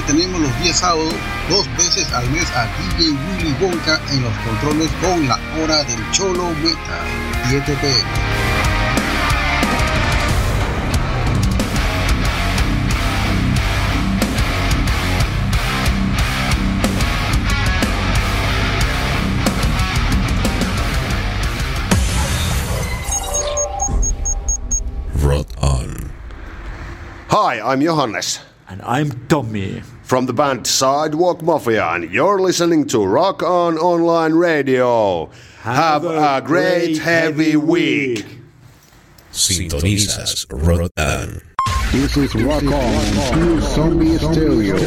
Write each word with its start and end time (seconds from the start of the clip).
Finalmente 0.00 0.12
tenemos 0.12 0.40
los 0.40 0.62
días 0.62 0.78
sábados, 0.78 1.14
dos 1.48 1.66
veces 1.76 2.10
al 2.12 2.28
mes 2.30 2.48
a 2.54 2.66
DJ 2.96 3.10
Willy 3.10 3.56
Wonka 3.60 4.00
en 4.10 4.22
los 4.22 4.32
controles 4.38 4.90
con 5.00 5.28
la 5.28 5.38
hora 5.60 5.82
del 5.84 6.10
Cholo 6.12 6.50
Metal, 6.62 7.06
7 7.48 7.76
pm. 7.80 8.40
Hi, 27.32 27.58
I'm 27.60 27.80
Johannes. 27.80 28.49
And 28.70 28.80
I'm 28.82 29.26
Tommy. 29.26 29.82
From 30.04 30.26
the 30.26 30.32
band 30.32 30.64
Sidewalk 30.64 31.42
Mafia, 31.42 31.84
and 31.88 32.08
you're 32.12 32.40
listening 32.40 32.86
to 32.88 33.04
Rock 33.04 33.42
On 33.42 33.76
Online 33.76 34.32
Radio. 34.34 35.26
Have, 35.62 36.02
Have 36.02 36.04
a, 36.04 36.36
a, 36.36 36.40
great, 36.40 36.98
heavy 36.98 37.56
week. 37.56 38.24
Sintonizas 39.32 40.46
Rock 40.52 40.92
On. 40.98 41.40
This 41.90 42.16
is 42.16 42.32
Rock 42.36 42.62
On, 42.62 43.60
Zombie 43.60 44.16
Stereo. 44.18 44.78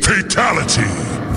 Fatality. 0.00 0.82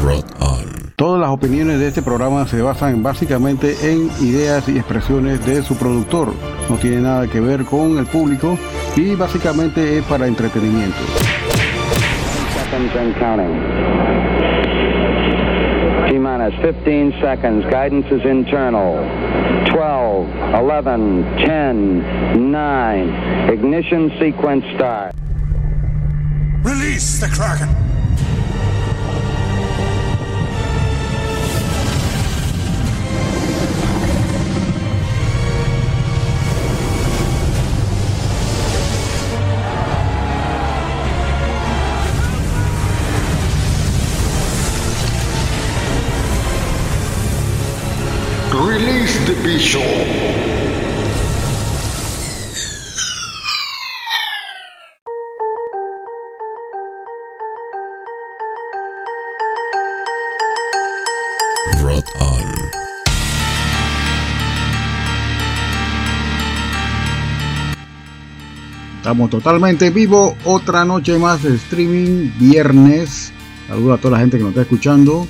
Rock 0.06 0.42
On. 0.42 0.77
Todas 1.00 1.22
las 1.22 1.30
opiniones 1.30 1.78
de 1.80 1.90
este 1.90 2.02
programa 2.02 2.48
se 2.48 2.60
basan 2.60 3.04
básicamente 3.04 3.76
en 3.84 4.10
ideas 4.20 4.68
y 4.68 4.80
expresiones 4.80 5.46
de 5.46 5.62
su 5.62 5.78
productor. 5.78 6.34
No 6.72 6.78
tiene 6.78 7.02
nada 7.02 7.28
que 7.28 7.40
ver 7.40 7.66
con 7.66 8.00
el 8.00 8.08
público 8.08 8.58
y 8.96 9.14
básicamente 9.14 10.00
es 10.00 10.04
para 10.06 10.26
entretenimiento. 10.26 10.98
T-minus 16.10 16.56
15 16.84 17.22
seconds. 17.22 17.64
Guidance 17.68 18.10
is 18.12 18.26
internal. 18.26 18.98
12, 19.70 20.26
11, 20.56 21.24
10, 21.38 22.04
9. 22.40 23.54
Ignition 23.54 24.12
sequence 24.18 24.66
start. 24.74 25.14
Release 26.64 27.20
the 27.20 27.28
Kraken! 27.28 27.97
Release 48.78 49.18
the 49.26 49.34
Bishop. 49.42 49.82
Estamos 68.98 69.32
totalmente 69.32 69.90
vivo. 69.90 70.38
Otra 70.46 70.86
noche 70.86 71.18
más 71.18 71.42
de 71.42 71.56
streaming. 71.56 72.32
Viernes. 72.38 73.34
Saludos 73.68 73.98
a 73.98 74.02
toda 74.04 74.12
la 74.12 74.20
gente 74.20 74.38
que 74.38 74.44
nos 74.44 74.52
está 74.52 74.62
escuchando. 74.62 75.28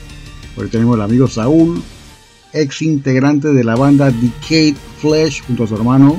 Hoy 0.57 0.67
tenemos 0.67 0.97
el 0.97 1.03
amigo 1.03 1.29
Saúl, 1.29 1.81
ex 2.53 2.81
integrante 2.81 3.49
de 3.49 3.63
la 3.63 3.75
banda 3.75 4.11
Decade 4.11 4.75
Flesh 4.99 5.43
junto 5.45 5.63
a 5.63 5.67
su 5.67 5.75
hermano. 5.75 6.17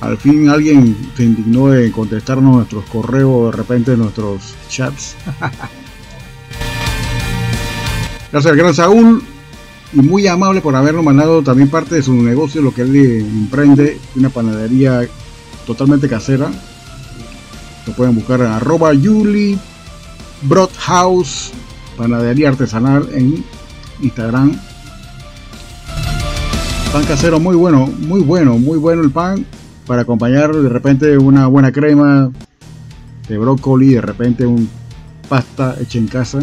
Al 0.00 0.18
fin 0.18 0.48
alguien 0.48 0.96
se 1.16 1.24
indignó 1.24 1.68
de 1.68 1.90
contestarnos 1.90 2.56
nuestros 2.56 2.84
correos, 2.86 3.50
de 3.50 3.56
repente 3.56 3.96
nuestros 3.96 4.54
chats. 4.68 5.16
Gracias 8.32 8.56
gran 8.56 8.74
Saúl 8.74 9.22
y 9.92 10.00
muy 10.00 10.26
amable 10.26 10.60
por 10.60 10.74
habernos 10.74 11.04
mandado 11.04 11.42
también 11.42 11.70
parte 11.70 11.94
de 11.94 12.02
su 12.02 12.12
negocio, 12.14 12.60
lo 12.60 12.74
que 12.74 12.82
él 12.82 12.96
emprende, 12.96 13.98
una 14.16 14.28
panadería 14.28 15.08
totalmente 15.66 16.08
casera. 16.08 16.50
Lo 17.86 17.92
pueden 17.94 18.14
buscar 18.14 18.40
en 18.40 18.46
arroba 18.46 18.92
Yuli 18.92 19.58
Broadhouse, 20.42 21.52
panadería 21.96 22.48
artesanal 22.48 23.08
en 23.12 23.44
Instagram 24.02 24.60
pan 26.94 27.04
casero 27.06 27.40
muy 27.40 27.56
bueno, 27.56 27.88
muy 27.88 28.20
bueno, 28.20 28.56
muy 28.56 28.78
bueno 28.78 29.02
el 29.02 29.10
pan 29.10 29.44
para 29.84 30.02
acompañar 30.02 30.54
de 30.54 30.68
repente 30.68 31.18
una 31.18 31.48
buena 31.48 31.72
crema 31.72 32.30
de 33.28 33.36
brócoli, 33.36 33.94
de 33.94 34.00
repente 34.00 34.46
un 34.46 34.68
pasta 35.28 35.74
hecha 35.80 35.98
en 35.98 36.06
casa. 36.06 36.38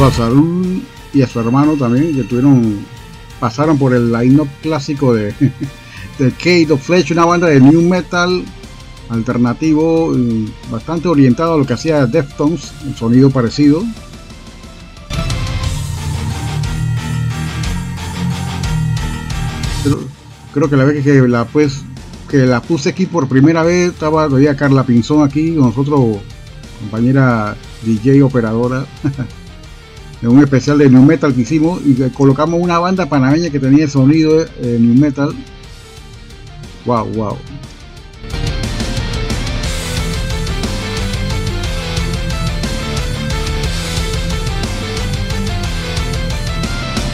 A 0.00 0.10
Salud 0.10 0.80
y 1.12 1.20
a 1.20 1.26
su 1.26 1.38
hermano 1.40 1.74
también, 1.74 2.14
que 2.14 2.24
tuvieron, 2.24 2.78
pasaron 3.38 3.76
por 3.76 3.92
el 3.92 4.10
line-up 4.10 4.48
clásico 4.62 5.12
de, 5.12 5.34
de 6.18 6.30
Kate 6.30 6.72
of 6.72 6.82
Flesh, 6.82 7.12
una 7.12 7.26
banda 7.26 7.48
de 7.48 7.60
new 7.60 7.82
metal 7.82 8.42
alternativo, 9.10 10.14
bastante 10.70 11.06
orientado 11.06 11.52
a 11.52 11.58
lo 11.58 11.66
que 11.66 11.74
hacía 11.74 12.06
Deftones, 12.06 12.72
un 12.86 12.96
sonido 12.96 13.28
parecido. 13.28 13.84
Creo, 20.54 20.70
que 20.70 20.76
la 20.76 20.84
vez 20.84 21.04
que 21.04 21.20
la 21.28 21.44
pues 21.44 21.82
que 22.26 22.38
la 22.38 22.62
puse 22.62 22.88
aquí 22.88 23.04
por 23.04 23.28
primera 23.28 23.62
vez 23.62 23.92
estaba 23.92 24.26
todavía 24.28 24.56
Carla 24.56 24.84
Pinzón 24.84 25.22
aquí 25.22 25.54
con 25.54 25.66
nosotros 25.66 26.18
compañera 26.80 27.54
DJ 27.84 28.22
operadora 28.22 28.86
en 30.22 30.28
un 30.28 30.40
especial 30.40 30.78
de 30.78 30.90
New 30.90 31.02
Metal 31.02 31.34
que 31.34 31.40
hicimos 31.40 31.80
y 31.84 31.94
colocamos 32.10 32.60
una 32.60 32.78
banda 32.78 33.06
panameña 33.06 33.50
que 33.50 33.58
tenía 33.58 33.84
el 33.84 33.90
sonido 33.90 34.44
de 34.44 34.78
New 34.78 34.94
Metal. 34.94 35.34
Wow, 36.84 37.06
wow. 37.14 37.36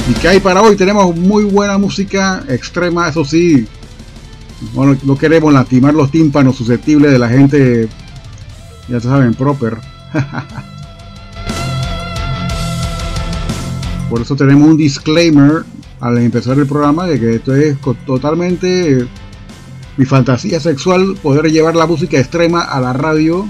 ¿Y 0.08 0.14
qué 0.14 0.29
hay 0.29 0.41
para 0.41 0.62
hoy? 0.62 0.76
Tenemos 0.76 1.17
muy 1.17 1.44
buena 1.44 1.79
música 1.79 2.44
extrema, 2.49 3.08
eso 3.08 3.25
sí. 3.25 3.67
Bueno, 4.73 4.97
no 5.03 5.17
queremos 5.19 5.53
lastimar 5.53 5.94
los 5.94 6.11
tímpanos 6.11 6.56
susceptibles 6.56 7.12
de 7.12 7.19
la 7.19 7.29
gente, 7.29 7.88
ya 8.88 9.00
saben, 9.00 9.35
proper. 9.35 9.76
Por 14.08 14.20
eso 14.20 14.37
tenemos 14.37 14.69
un 14.69 14.76
disclaimer 14.76 15.64
al 16.00 16.19
empezar 16.19 16.58
el 16.58 16.67
programa 16.67 17.06
de 17.06 17.19
que 17.19 17.35
esto 17.37 17.55
es 17.55 17.76
totalmente 18.06 19.06
mi 19.97 20.05
fantasía 20.05 20.61
sexual 20.61 21.17
poder 21.23 21.50
llevar 21.50 21.75
la 21.75 21.87
música 21.87 22.19
extrema 22.19 22.62
a 22.62 22.81
la 22.81 22.93
radio 22.93 23.47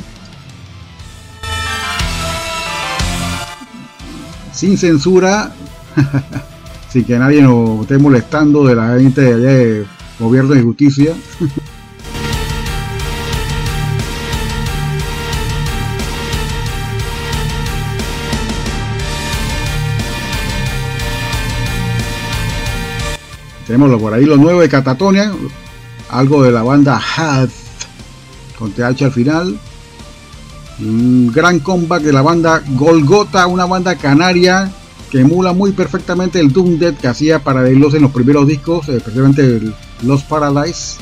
sin 4.53 4.79
censura 4.79 5.53
sin 6.89 7.05
que 7.05 7.19
nadie 7.19 7.43
nos 7.43 7.83
esté 7.83 7.99
molestando 7.99 8.65
de 8.65 8.75
la 8.77 8.99
gente 8.99 9.21
de 9.21 9.35
allá 9.35 9.59
de 9.59 9.87
gobierno 10.19 10.55
de 10.55 10.63
justicia. 10.63 11.15
Tenemos 23.67 24.01
por 24.01 24.15
ahí 24.15 24.25
lo 24.25 24.37
nuevo 24.37 24.61
de 24.61 24.69
Catatonia, 24.69 25.33
algo 26.11 26.43
de 26.43 26.53
la 26.53 26.63
banda 26.63 26.99
Hath, 26.99 27.51
con 28.59 28.71
TH 28.73 29.03
al 29.03 29.13
final. 29.13 29.59
Un 30.79 31.33
gran 31.33 31.59
comeback 31.61 32.03
de 32.03 32.13
la 32.13 32.23
banda 32.23 32.63
Golgota, 32.77 33.47
una 33.47 33.65
banda 33.65 33.97
canaria 33.97 34.71
que 35.11 35.21
emula 35.21 35.53
muy 35.53 35.73
perfectamente 35.73 36.39
el 36.41 36.53
Doom 36.53 36.79
Dead 36.79 36.95
que 36.95 37.09
hacía 37.09 37.43
para 37.43 37.63
Delos 37.63 37.95
en 37.95 38.03
los 38.03 38.11
primeros 38.11 38.47
discos, 38.47 38.89
eh, 38.89 38.97
especialmente 38.97 39.43
el 39.43 39.75
Lost 40.03 40.29
Paradise. 40.29 40.97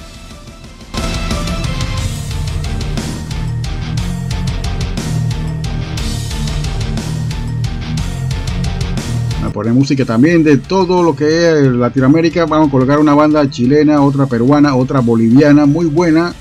Poner 9.54 9.72
música 9.72 10.04
también 10.04 10.42
de 10.42 10.58
todo 10.58 11.04
lo 11.04 11.14
que 11.14 11.26
es 11.28 11.62
Latinoamérica. 11.72 12.44
Vamos 12.44 12.68
a 12.68 12.70
colocar 12.72 12.98
una 12.98 13.14
banda 13.14 13.48
chilena, 13.48 14.02
otra 14.02 14.26
peruana, 14.26 14.74
otra 14.74 14.98
boliviana, 14.98 15.64
muy 15.64 15.86
buena. 15.86 16.34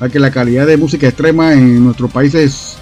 Ya 0.00 0.08
que 0.08 0.18
la 0.18 0.30
calidad 0.30 0.66
de 0.66 0.78
música 0.78 1.06
extrema 1.06 1.52
en 1.52 1.84
nuestros 1.84 2.10
países 2.10 2.78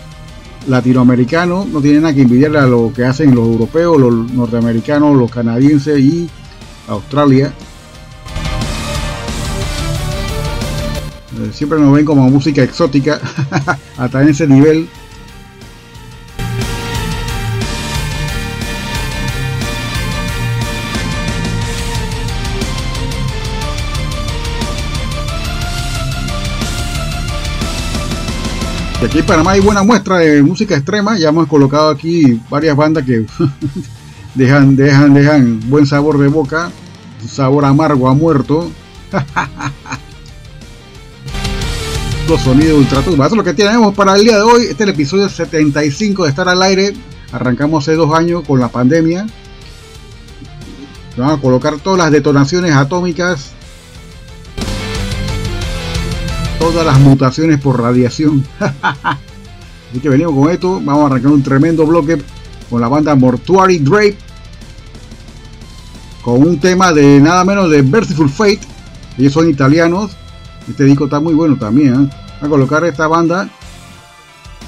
latinoamericano, 0.69 1.67
no 1.71 1.81
tiene 1.81 2.01
nada 2.01 2.15
que 2.15 2.23
envidiarle 2.23 2.61
a 2.61 2.67
lo 2.67 2.93
que 2.95 3.05
hacen 3.05 3.35
los 3.35 3.45
europeos, 3.45 3.99
los 3.99 4.33
norteamericanos, 4.33 5.17
los 5.17 5.31
canadienses 5.31 5.99
y 5.99 6.31
Australia. 6.87 7.53
Eh, 11.41 11.51
siempre 11.53 11.81
nos 11.81 11.93
ven 11.93 12.05
como 12.05 12.29
música 12.31 12.63
exótica, 12.63 13.21
hasta 13.97 14.23
en 14.23 14.29
ese 14.29 14.47
nivel. 14.47 14.89
Aquí 29.09 29.19
en 29.21 29.27
Panamá 29.27 29.53
hay 29.53 29.61
buena 29.61 29.83
muestra 29.83 30.19
de 30.19 30.43
música 30.43 30.77
extrema. 30.77 31.17
Ya 31.17 31.31
hemos 31.31 31.49
colocado 31.49 31.89
aquí 31.89 32.39
varias 32.51 32.77
bandas 32.77 33.05
que 33.05 33.25
dejan, 34.35 34.77
dejan, 34.77 35.15
dejan 35.15 35.61
buen 35.71 35.87
sabor 35.87 36.19
de 36.19 36.29
boca, 36.29 36.71
sabor 37.27 37.65
amargo 37.65 38.07
a 38.09 38.15
muerto. 38.15 38.71
Los 42.29 42.43
sonidos 42.43 42.81
ultratumba. 42.81 43.25
Eso 43.25 43.35
es 43.35 43.39
lo 43.39 43.45
que 43.45 43.55
tenemos 43.55 43.95
para 43.95 44.15
el 44.15 44.25
día 44.25 44.37
de 44.37 44.43
hoy. 44.43 44.65
Este 44.65 44.75
es 44.75 44.81
el 44.81 44.91
episodio 44.91 45.31
75 45.31 46.25
de 46.25 46.29
Estar 46.29 46.47
al 46.47 46.61
Aire. 46.61 46.93
Arrancamos 47.33 47.85
hace 47.85 47.95
dos 47.95 48.15
años 48.15 48.43
con 48.47 48.61
la 48.61 48.69
pandemia. 48.69 49.27
Vamos 51.17 51.39
a 51.39 51.41
colocar 51.41 51.79
todas 51.79 51.99
las 51.99 52.11
detonaciones 52.11 52.75
atómicas 52.75 53.53
todas 56.73 56.85
las 56.85 57.01
mutaciones 57.01 57.59
por 57.61 57.81
radiación. 57.81 58.45
Así 58.61 60.01
que 60.03 60.09
venimos 60.09 60.35
con 60.35 60.51
esto. 60.51 60.81
Vamos 60.85 61.05
a 61.05 61.07
arrancar 61.07 61.33
un 61.33 61.43
tremendo 61.43 61.87
bloque 61.87 62.19
con 62.69 62.81
la 62.81 62.89
banda 62.89 63.15
Mortuary 63.15 63.79
Drape. 63.79 64.19
Con 66.23 66.47
un 66.47 66.61
tema 66.61 66.93
de 66.93 67.21
nada 67.21 67.43
menos 67.45 67.71
de 67.71 67.83
Merciful 67.83 68.29
Fate. 68.29 68.61
Ellos 69.17 69.33
son 69.33 69.49
italianos. 69.49 70.11
Este 70.69 70.85
disco 70.85 71.05
está 71.05 71.21
muy 71.21 71.33
bueno 71.33 71.57
también. 71.57 72.05
¿eh? 72.05 72.11
A 72.43 72.49
colocar 72.49 72.85
esta 72.85 73.07
banda 73.07 73.49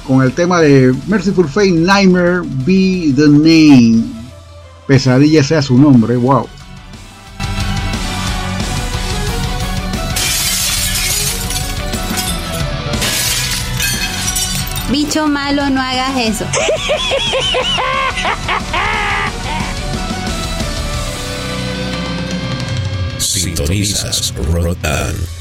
con 0.07 0.23
el 0.23 0.33
tema 0.33 0.61
de 0.61 0.95
Merciful 1.07 1.49
Fate 1.49 1.73
Nightmare 1.73 2.41
Be 2.65 3.13
the 3.15 3.29
Name. 3.29 4.05
Pesadilla 4.87 5.45
sea 5.45 5.61
su 5.61 5.77
nombre. 5.77 6.17
Wow. 6.17 6.49
Bicho 15.11 15.27
malo, 15.27 15.69
no 15.71 15.83
hagas 15.83 16.17
eso. 16.19 16.47
Sintonizas 23.19 24.33
Rotan. 24.37 25.40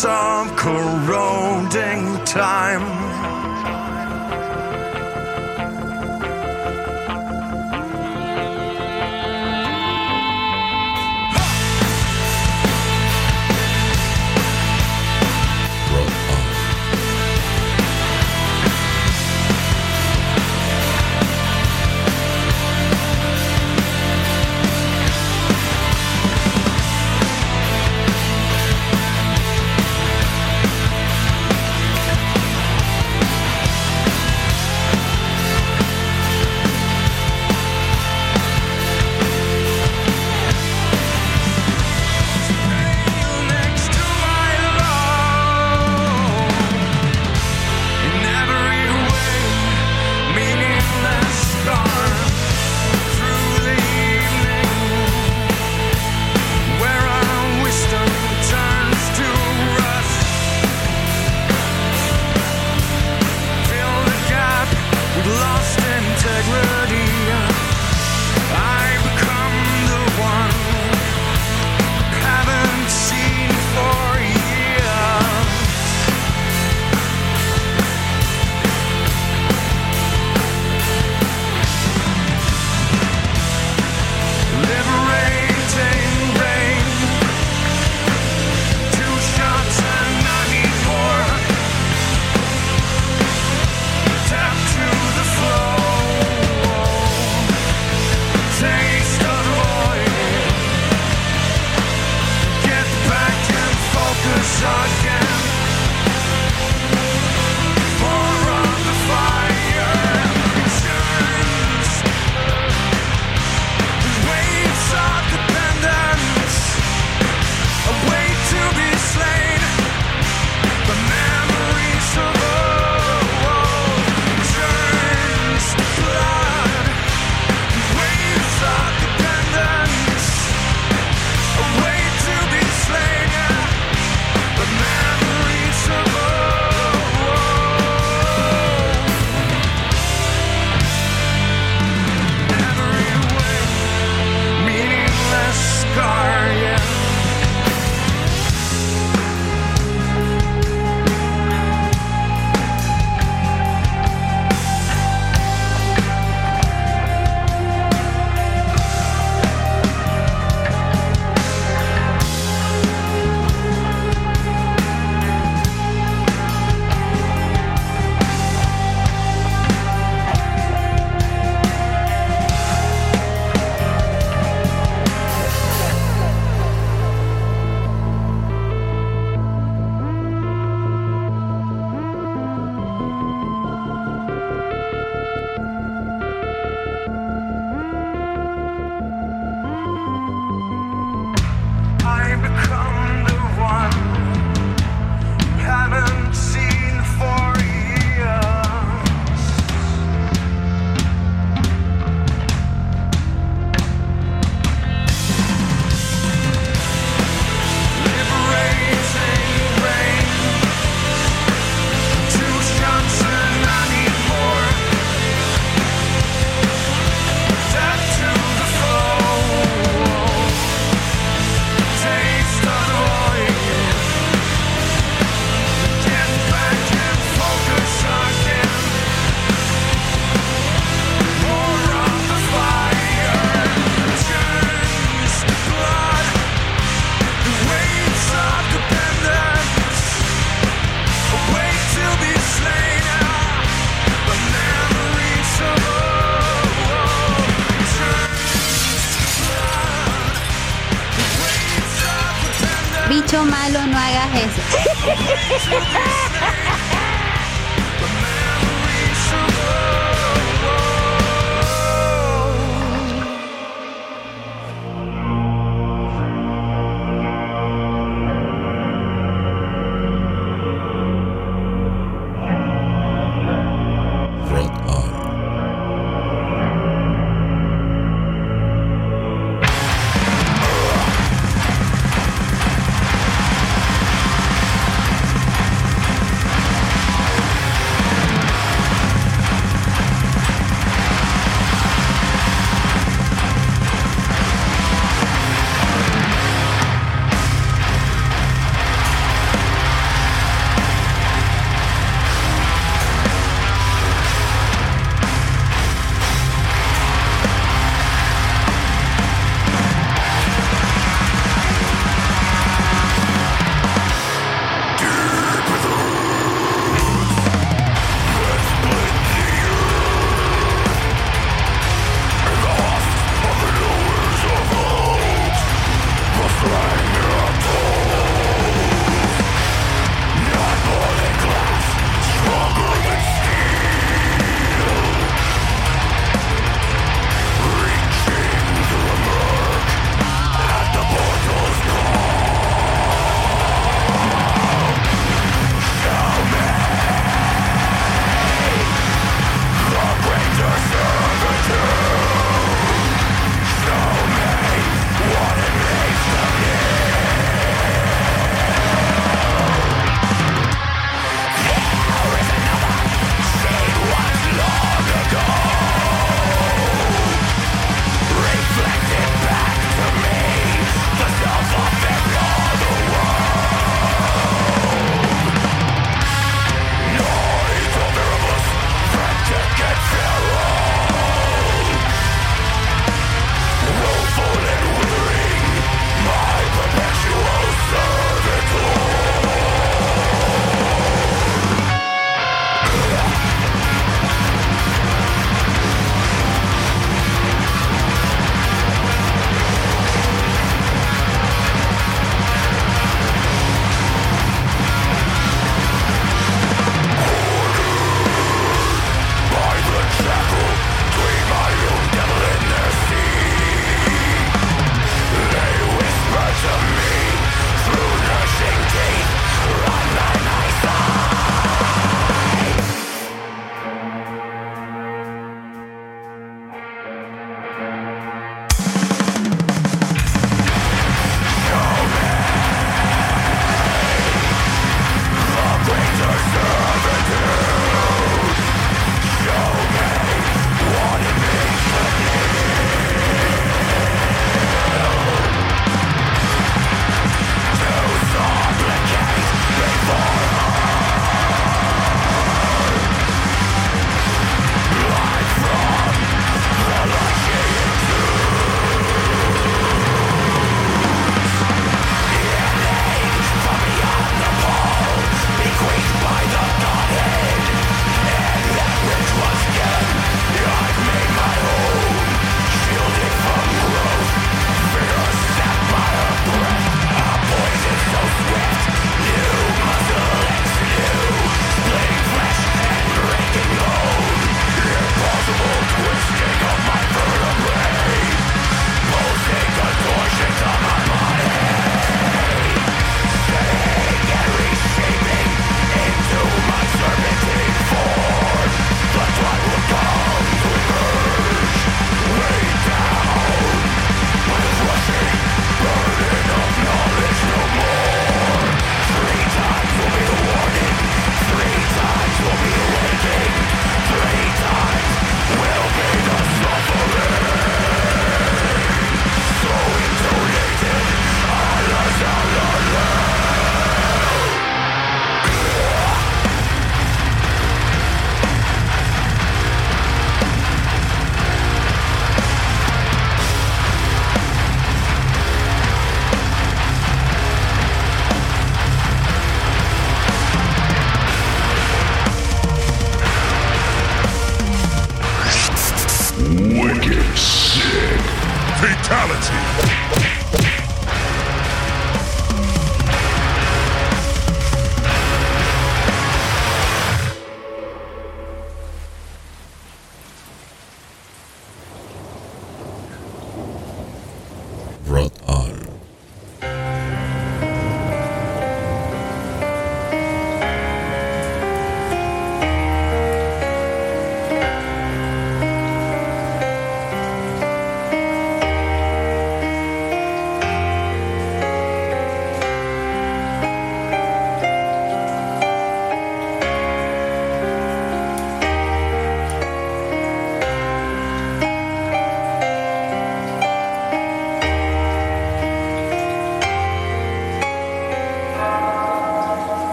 some 0.00 0.48
corroding 0.56 2.24
time. 2.24 2.99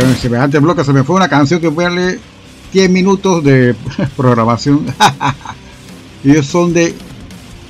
En 0.00 0.16
semejante 0.16 0.58
bloque 0.58 0.84
se 0.84 0.92
me 0.92 1.04
fue 1.04 1.16
una 1.16 1.28
canción 1.28 1.60
que 1.60 1.70
fue 1.70 1.84
darle 1.84 2.18
10 2.72 2.90
minutos 2.90 3.42
de 3.42 3.74
programación. 4.16 4.86
Ellos 6.24 6.46
son 6.46 6.72
de 6.72 6.94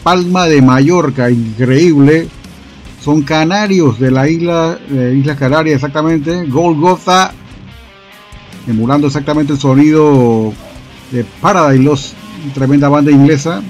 Palma 0.03 0.47
de 0.47 0.63
Mallorca, 0.63 1.31
increíble. 1.31 2.29
Son 3.03 3.23
canarios 3.23 4.01
de 4.01 4.11
la 4.11 4.29
isla, 4.29 4.79
de 4.89 5.17
Islas 5.17 5.39
Canarias, 5.39 5.77
exactamente. 5.77 6.45
Golgotha, 6.47 7.33
emulando 8.67 9.07
exactamente 9.07 9.53
el 9.53 9.59
sonido 9.59 10.53
de 11.13 11.25
Paradise 11.41 11.83
Lost, 11.83 12.15
tremenda 12.55 12.89
banda 12.89 13.11
inglesa. 13.11 13.63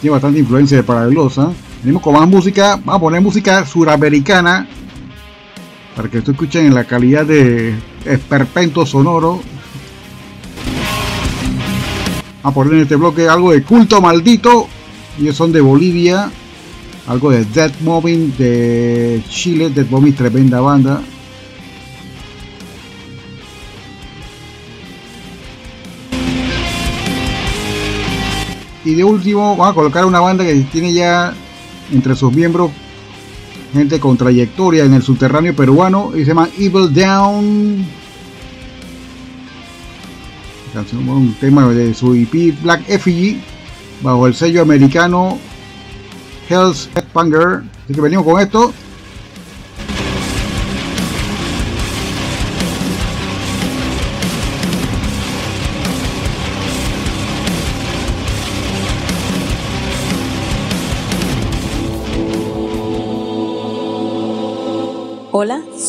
Tiene 0.00 0.12
bastante 0.12 0.40
influencia 0.40 0.76
de 0.76 0.82
Paradise 0.82 1.14
Lost. 1.14 1.38
¿eh? 1.38 1.46
Venimos 1.82 2.02
con 2.02 2.14
más 2.14 2.28
música, 2.28 2.76
vamos 2.76 2.96
a 2.96 3.00
poner 3.00 3.20
música 3.20 3.64
suramericana 3.64 4.66
para 5.96 6.10
que 6.10 6.18
esto 6.18 6.32
escuchen 6.32 6.66
en 6.66 6.74
la 6.74 6.84
calidad 6.84 7.24
de 7.24 7.74
esperpento 8.04 8.84
sonoro. 8.84 9.40
A 12.42 12.52
poner 12.52 12.74
en 12.74 12.80
este 12.80 12.96
bloque 12.96 13.26
algo 13.26 13.50
de 13.50 13.62
culto 13.62 14.02
maldito. 14.02 14.68
Ellos 15.18 15.34
son 15.34 15.52
de 15.52 15.62
Bolivia. 15.62 16.30
Algo 17.06 17.30
de 17.30 17.46
Dead 17.46 17.72
Mobbing 17.80 18.36
de 18.36 19.22
Chile. 19.30 19.70
Dead 19.70 19.86
Mobbing, 19.88 20.14
tremenda 20.14 20.60
banda. 20.60 21.00
Y 28.84 28.94
de 28.94 29.02
último, 29.02 29.56
vamos 29.56 29.72
a 29.72 29.74
colocar 29.74 30.04
una 30.04 30.20
banda 30.20 30.44
que 30.44 30.54
tiene 30.70 30.92
ya 30.92 31.32
entre 31.90 32.14
sus 32.14 32.32
miembros 32.32 32.70
gente 33.72 34.00
con 34.00 34.16
trayectoria 34.16 34.84
en 34.84 34.94
el 34.94 35.02
subterráneo 35.02 35.54
peruano 35.54 36.12
y 36.14 36.20
se 36.20 36.26
llama 36.26 36.48
Evil 36.58 36.92
Down. 36.92 37.86
Un 40.92 41.34
tema 41.40 41.66
de 41.68 41.94
su 41.94 42.14
EP 42.14 42.54
Black 42.62 42.82
Effigy 42.88 43.40
bajo 44.02 44.26
el 44.26 44.34
sello 44.34 44.60
americano 44.60 45.38
Hell's 46.48 46.88
Headbanger. 46.94 47.62
Así 47.84 47.94
que 47.94 48.00
venimos 48.00 48.26
con 48.26 48.40
esto. 48.40 48.72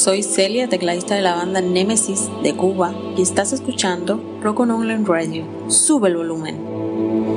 Soy 0.08 0.24
Celia, 0.24 0.70
tecladista 0.70 1.16
de 1.16 1.22
la 1.22 1.36
banda 1.36 1.60
Nemesis 1.60 2.30
de 2.42 2.56
Cuba 2.56 2.96
y 3.18 3.22
estás 3.22 3.52
escuchando 3.52 4.40
Rock 4.42 4.62
on 4.62 4.72
Online 4.72 5.04
Radio. 5.06 5.44
Sube 5.68 6.08
el 6.08 6.16
volumen. 6.16 7.37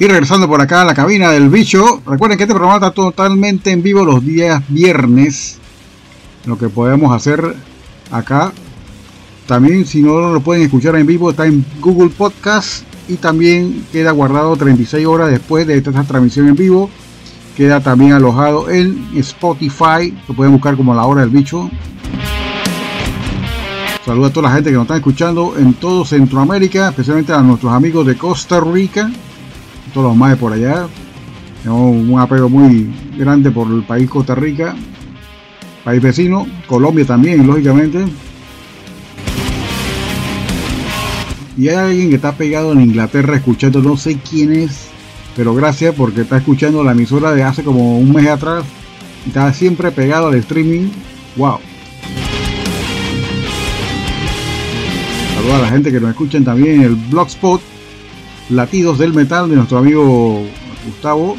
Y 0.00 0.06
regresando 0.06 0.46
por 0.46 0.60
acá 0.60 0.82
a 0.82 0.84
la 0.84 0.94
cabina 0.94 1.32
del 1.32 1.48
bicho, 1.48 2.00
recuerden 2.06 2.38
que 2.38 2.44
este 2.44 2.54
programa 2.54 2.76
está 2.76 2.92
totalmente 2.92 3.72
en 3.72 3.82
vivo 3.82 4.04
los 4.04 4.24
días 4.24 4.62
viernes. 4.68 5.58
Lo 6.44 6.56
que 6.56 6.68
podemos 6.68 7.12
hacer 7.12 7.56
acá. 8.12 8.52
También 9.48 9.84
si 9.86 10.00
no 10.00 10.32
lo 10.32 10.40
pueden 10.40 10.62
escuchar 10.62 10.94
en 10.94 11.04
vivo 11.04 11.30
está 11.30 11.46
en 11.46 11.64
Google 11.80 12.10
Podcast 12.10 12.84
y 13.08 13.16
también 13.16 13.86
queda 13.90 14.12
guardado 14.12 14.56
36 14.56 15.04
horas 15.04 15.32
después 15.32 15.66
de 15.66 15.78
esta 15.78 15.90
transmisión 16.04 16.46
en 16.46 16.54
vivo. 16.54 16.88
Queda 17.56 17.80
también 17.80 18.12
alojado 18.12 18.70
en 18.70 19.08
Spotify, 19.16 20.16
lo 20.28 20.34
pueden 20.36 20.52
buscar 20.52 20.76
como 20.76 20.94
la 20.94 21.06
hora 21.06 21.22
del 21.22 21.30
bicho. 21.30 21.68
Saludos 24.06 24.30
a 24.30 24.32
toda 24.32 24.48
la 24.48 24.54
gente 24.54 24.70
que 24.70 24.76
nos 24.76 24.84
está 24.84 24.94
escuchando 24.94 25.56
en 25.58 25.74
todo 25.74 26.04
Centroamérica, 26.04 26.90
especialmente 26.90 27.32
a 27.32 27.40
nuestros 27.42 27.72
amigos 27.72 28.06
de 28.06 28.16
Costa 28.16 28.60
Rica 28.60 29.10
todos 29.92 30.08
los 30.08 30.16
más 30.16 30.36
por 30.36 30.52
allá. 30.52 30.86
Tenemos 31.62 31.94
un 31.96 32.18
apego 32.20 32.48
muy 32.48 32.88
grande 33.16 33.50
por 33.50 33.70
el 33.70 33.82
país 33.82 34.08
Costa 34.08 34.34
Rica, 34.34 34.74
país 35.84 36.00
vecino, 36.00 36.46
Colombia 36.66 37.04
también, 37.04 37.46
lógicamente. 37.46 38.04
Y 41.56 41.68
hay 41.68 41.76
alguien 41.76 42.10
que 42.10 42.16
está 42.16 42.32
pegado 42.32 42.72
en 42.72 42.82
Inglaterra 42.82 43.36
escuchando, 43.36 43.82
no 43.82 43.96
sé 43.96 44.18
quién 44.18 44.52
es, 44.52 44.88
pero 45.34 45.54
gracias 45.54 45.94
porque 45.94 46.20
está 46.20 46.36
escuchando 46.36 46.84
la 46.84 46.92
emisora 46.92 47.32
de 47.32 47.42
hace 47.42 47.64
como 47.64 47.98
un 47.98 48.12
mes 48.12 48.28
atrás. 48.28 48.64
Está 49.26 49.52
siempre 49.52 49.90
pegado 49.90 50.28
al 50.28 50.34
streaming. 50.36 50.88
¡Wow! 51.36 51.58
Saludos 55.34 55.54
a 55.54 55.62
la 55.62 55.68
gente 55.68 55.90
que 55.90 56.00
nos 56.00 56.10
escuchan 56.10 56.44
también 56.44 56.76
en 56.76 56.82
el 56.82 56.94
Blogspot 56.94 57.60
Latidos 58.50 58.98
del 58.98 59.12
Metal 59.12 59.48
de 59.48 59.56
nuestro 59.56 59.78
amigo 59.78 60.42
Gustavo. 60.86 61.36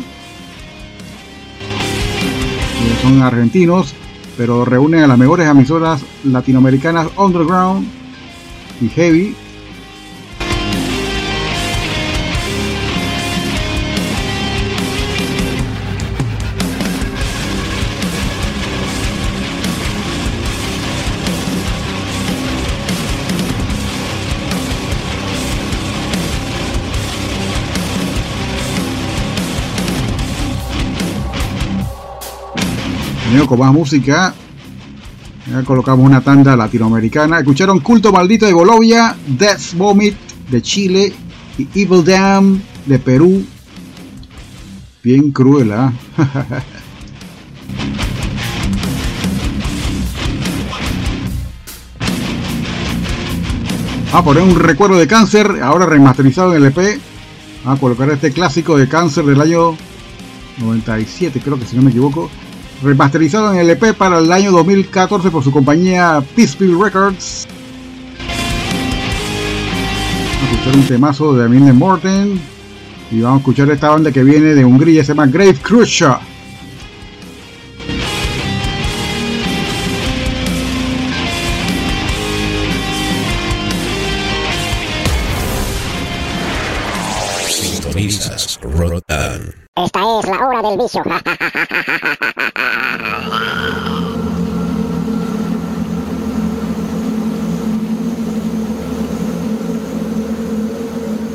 Son 3.01 3.21
argentinos, 3.23 3.93
pero 4.37 4.63
reúnen 4.63 5.03
a 5.03 5.07
las 5.07 5.17
mejores 5.17 5.47
emisoras 5.47 6.01
latinoamericanas 6.23 7.07
underground 7.17 7.87
y 8.81 8.89
heavy. 8.89 9.35
Con 33.47 33.59
más 33.59 33.71
música. 33.71 34.33
Ya 35.49 35.63
colocamos 35.63 36.05
una 36.05 36.21
tanda 36.21 36.55
latinoamericana. 36.55 37.39
Escucharon 37.39 37.79
Culto 37.79 38.11
Maldito 38.11 38.45
de 38.45 38.53
Golovia, 38.53 39.15
Death 39.27 39.73
Vomit 39.75 40.15
de 40.49 40.61
Chile 40.61 41.13
y 41.57 41.67
Evil 41.79 42.03
Dam 42.03 42.59
de 42.85 42.99
Perú. 42.99 43.45
Bien 45.03 45.31
cruel, 45.31 45.71
¿ah? 45.71 45.93
a 54.11 54.23
poner 54.23 54.43
un 54.43 54.55
recuerdo 54.55 54.97
de 54.97 55.07
cáncer, 55.07 55.61
ahora 55.61 55.85
remasterizado 55.85 56.55
en 56.55 56.63
el 56.63 56.69
EP. 56.69 56.99
a 57.65 57.77
colocar 57.77 58.09
este 58.09 58.31
clásico 58.31 58.77
de 58.77 58.89
cáncer 58.89 59.23
del 59.25 59.39
año 59.39 59.75
97, 60.57 61.39
creo 61.43 61.59
que 61.59 61.65
si 61.65 61.75
no 61.75 61.83
me 61.83 61.91
equivoco 61.91 62.29
remasterizado 62.81 63.53
en 63.53 63.59
el 63.59 63.69
EP 63.69 63.93
para 63.95 64.19
el 64.19 64.31
año 64.31 64.51
2014 64.51 65.31
por 65.31 65.43
su 65.43 65.51
compañía 65.51 66.23
Peaceville 66.35 66.81
Records. 66.81 67.47
Vamos 70.35 70.41
a 70.41 70.51
escuchar 70.51 70.75
un 70.75 70.87
temazo 70.87 71.33
de 71.33 71.45
Amine 71.45 71.73
Morten 71.73 72.39
y 73.11 73.21
vamos 73.21 73.37
a 73.37 73.39
escuchar 73.39 73.69
esta 73.71 73.89
banda 73.89 74.11
que 74.11 74.23
viene 74.23 74.53
de 74.55 74.63
Hungría, 74.63 75.03
se 75.03 75.09
llama 75.13 75.27
Grave 75.27 75.55
Crusher. 75.55 76.17
Esta 89.75 90.19
es 90.19 90.25
la 90.27 90.45
hora 90.45 90.61
del 90.61 90.77
vicio. 90.77 91.03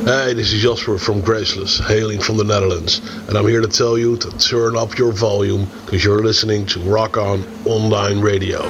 Hey, 0.04 0.34
this 0.34 0.52
is 0.52 0.60
Jasper 0.60 0.98
from 0.98 1.22
Graceless, 1.22 1.78
hailing 1.78 2.20
from 2.20 2.36
the 2.36 2.44
Netherlands, 2.44 3.00
and 3.26 3.38
I'm 3.38 3.48
here 3.48 3.62
to 3.62 3.66
tell 3.66 3.96
you 3.96 4.18
to 4.18 4.30
turn 4.36 4.76
up 4.76 4.98
your 4.98 5.12
volume 5.12 5.66
because 5.86 6.04
you're 6.04 6.22
listening 6.22 6.66
to 6.66 6.80
Rock 6.80 7.16
On 7.16 7.42
Online 7.64 8.20
Radio. 8.20 8.60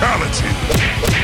Fatality! 0.00 1.19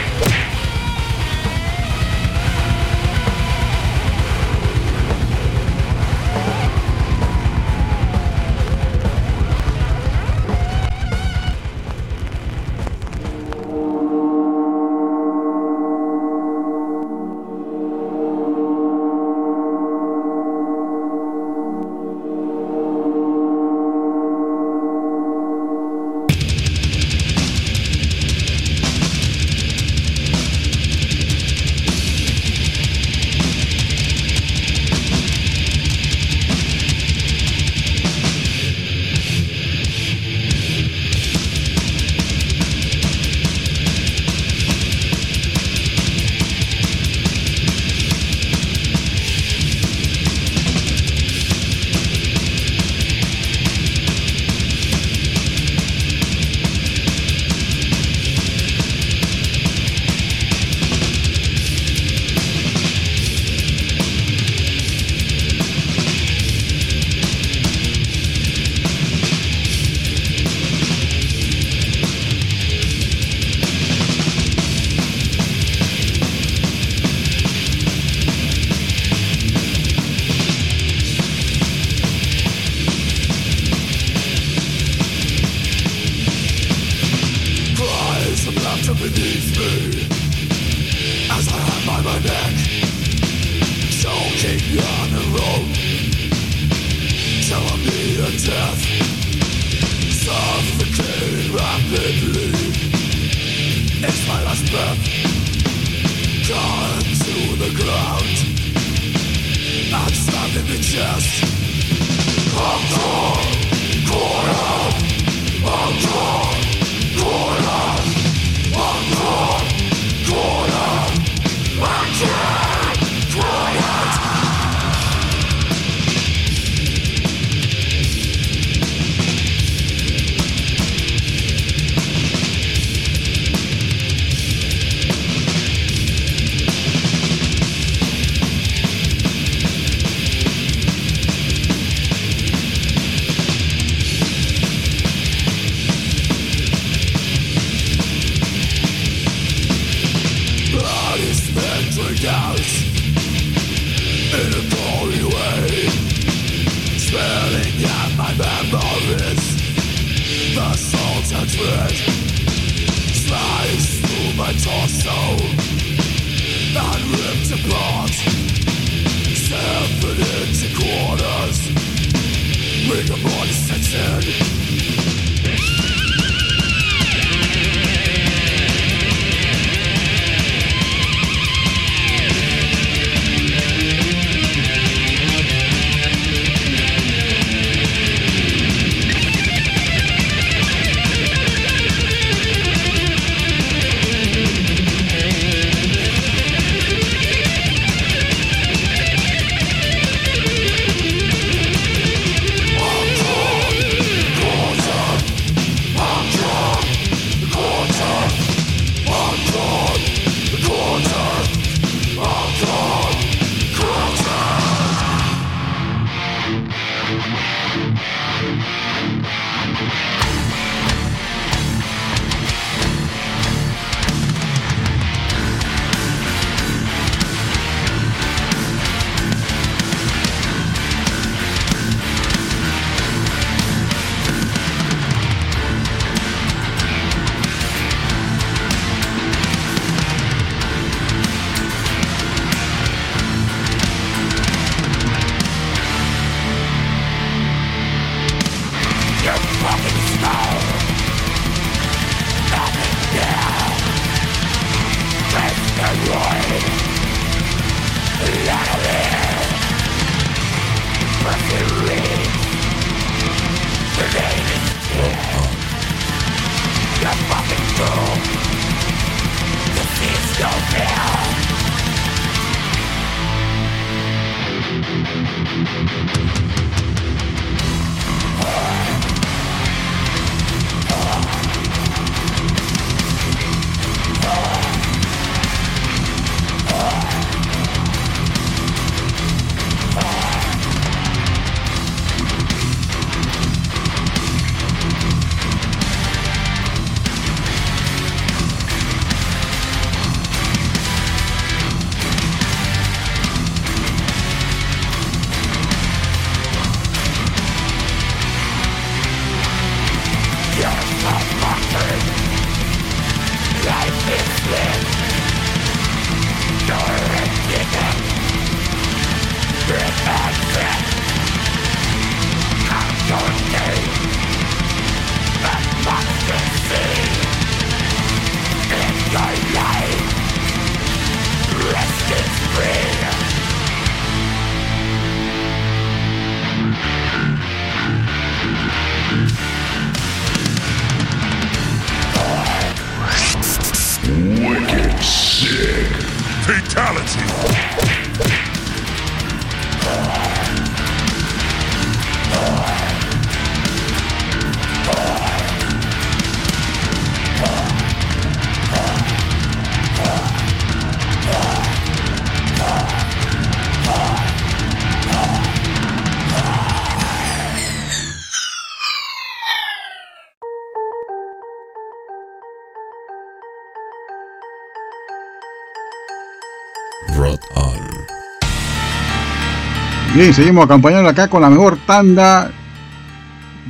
Bien, 380.16 380.32
seguimos 380.32 380.64
acompañando 380.64 381.10
acá 381.10 381.28
con 381.28 381.42
la 381.42 381.50
mejor 381.50 381.76
tanda 381.86 382.50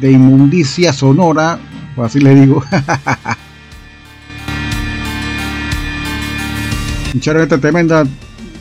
de 0.01 0.13
inmundicia 0.13 0.93
sonora, 0.93 1.59
así 1.97 2.21
le 2.21 2.37
digo. 2.37 2.63
Escucharon 7.07 7.43
esta 7.43 7.59
tremenda 7.59 8.05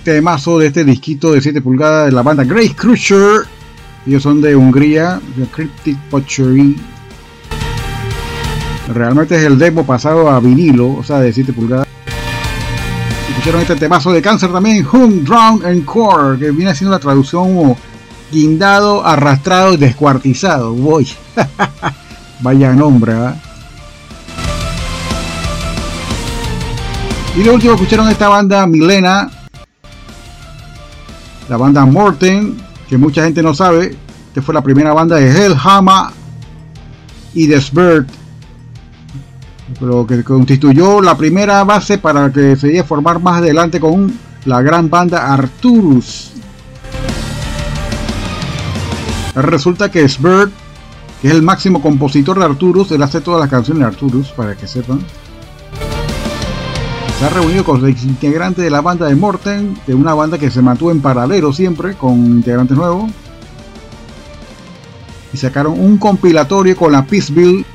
temazo 0.03 0.57
de 0.57 0.65
este 0.65 0.83
disquito 0.83 1.31
de 1.31 1.41
7 1.41 1.61
pulgadas 1.61 2.07
de 2.07 2.13
la 2.13 2.23
banda 2.23 2.43
Grace 2.43 2.73
Crusher. 2.75 3.43
Ellos 4.07 4.23
son 4.23 4.41
de 4.41 4.55
Hungría, 4.55 5.21
de 5.35 5.45
Cryptic 5.45 5.99
Pottery. 6.09 6.75
Realmente 8.95 9.35
es 9.35 9.43
el 9.43 9.59
demo 9.59 9.85
pasado 9.85 10.31
a 10.31 10.39
vinilo, 10.39 10.91
o 10.91 11.03
sea, 11.03 11.19
de 11.19 11.31
7 11.31 11.53
pulgadas. 11.53 11.84
Escucharon 13.45 13.61
este 13.61 13.75
temazo 13.75 14.11
de 14.11 14.23
cáncer 14.23 14.51
también, 14.51 14.87
Hung, 14.91 15.23
Drown 15.23 15.63
and 15.63 15.85
Core, 15.85 16.39
que 16.39 16.49
viene 16.49 16.73
siendo 16.73 16.95
la 16.95 16.99
traducción 16.99 17.55
como 17.55 17.77
guindado, 18.31 19.05
arrastrado 19.05 19.75
y 19.75 19.77
descuartizado. 19.77 20.73
Voy. 20.73 21.07
Vaya 22.41 22.73
nombre, 22.73 23.13
¿eh? 23.13 23.33
Y 27.37 27.43
de 27.43 27.51
último 27.51 27.75
escucharon 27.75 28.09
esta 28.09 28.29
banda 28.29 28.65
Milena, 28.65 29.29
la 31.47 31.57
banda 31.57 31.85
Morten, 31.85 32.57
que 32.89 32.97
mucha 32.97 33.25
gente 33.25 33.43
no 33.43 33.53
sabe, 33.53 33.95
que 34.33 34.41
fue 34.41 34.55
la 34.55 34.63
primera 34.63 34.91
banda 34.91 35.17
de 35.17 35.29
Hellhammer 35.29 36.07
y 37.35 37.47
The 37.47 37.61
Pero 39.79 40.07
que 40.07 40.23
constituyó 40.23 41.01
la 41.01 41.17
primera 41.17 41.63
base 41.63 41.97
para 41.97 42.31
que 42.31 42.55
se 42.55 42.71
iba 42.71 42.81
a 42.81 42.85
formar 42.85 43.19
más 43.19 43.37
adelante 43.39 43.79
con 43.79 44.13
la 44.45 44.61
gran 44.61 44.89
banda 44.89 45.33
Arturus. 45.33 46.31
Resulta 49.35 49.91
que 49.91 50.07
Sbird, 50.07 50.49
que 51.21 51.27
es 51.27 51.33
el 51.33 51.41
máximo 51.41 51.81
compositor 51.81 52.39
de 52.39 52.45
Arturus, 52.45 52.91
él 52.91 53.03
hace 53.03 53.19
todas 53.19 53.41
las 53.41 53.49
canciones 53.49 53.81
de 53.81 53.87
Arturus, 53.87 54.29
para 54.29 54.55
que 54.55 54.65
sepan. 54.65 54.99
Se 57.19 57.25
ha 57.25 57.29
reunido 57.29 57.63
con 57.65 57.81
los 57.81 58.03
integrantes 58.03 58.63
de 58.63 58.69
la 58.69 58.81
banda 58.81 59.07
de 59.07 59.15
Morten, 59.15 59.77
de 59.87 59.93
una 59.93 60.13
banda 60.13 60.37
que 60.37 60.51
se 60.51 60.61
mantuvo 60.61 60.91
en 60.91 61.01
paralelo 61.01 61.51
siempre, 61.51 61.95
con 61.95 62.13
integrantes 62.13 62.77
nuevos. 62.77 63.11
Y 65.33 65.37
sacaron 65.37 65.79
un 65.79 65.97
compilatorio 65.97 66.75
con 66.77 66.93
la 66.93 67.05
Peaceville. 67.05 67.65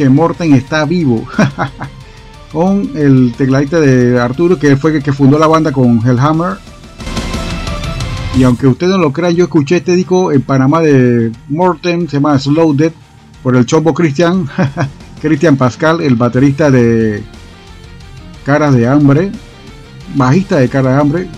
Que 0.00 0.08
Morten 0.08 0.54
está 0.54 0.86
vivo. 0.86 1.26
con 2.52 2.90
el 2.94 3.34
tecladista 3.36 3.78
de 3.80 4.18
Arturo, 4.18 4.58
que 4.58 4.74
fue 4.78 4.96
el 4.96 5.02
que 5.02 5.12
fundó 5.12 5.38
la 5.38 5.46
banda 5.46 5.72
con 5.72 6.00
Hellhammer. 6.02 6.54
Y 8.34 8.42
aunque 8.44 8.66
ustedes 8.66 8.92
no 8.92 8.96
lo 8.96 9.12
crean, 9.12 9.34
yo 9.34 9.44
escuché 9.44 9.76
este 9.76 9.94
disco 9.94 10.32
en 10.32 10.40
Panamá 10.40 10.80
de 10.80 11.30
Morten, 11.50 12.08
se 12.08 12.16
llama 12.16 12.38
Slow 12.38 12.74
Dead, 12.74 12.92
por 13.42 13.54
el 13.54 13.66
Chopo 13.66 13.92
Cristian, 13.92 14.48
Cristian 15.20 15.58
Pascal, 15.58 16.00
el 16.00 16.14
baterista 16.14 16.70
de 16.70 17.22
Caras 18.46 18.74
de 18.74 18.88
Hambre, 18.88 19.30
bajista 20.14 20.56
de 20.56 20.68
Caras 20.70 20.94
de 20.94 20.98
Hambre. 20.98 21.28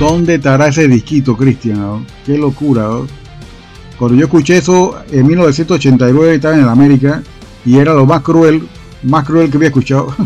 ¿Dónde 0.00 0.36
estará 0.36 0.68
ese 0.68 0.88
disquito, 0.88 1.36
Cristian? 1.36 2.06
Qué 2.24 2.38
locura. 2.38 2.88
Cuando 3.98 4.16
yo 4.16 4.26
escuché 4.26 4.58
eso 4.58 4.96
en 5.10 5.26
1989 5.26 6.36
estaba 6.36 6.56
en 6.56 6.68
América 6.68 7.20
y 7.64 7.78
era 7.78 7.94
lo 7.94 8.06
más 8.06 8.22
cruel, 8.22 8.68
más 9.02 9.26
cruel 9.26 9.50
que 9.50 9.56
había 9.56 9.70
escuchado. 9.70 10.14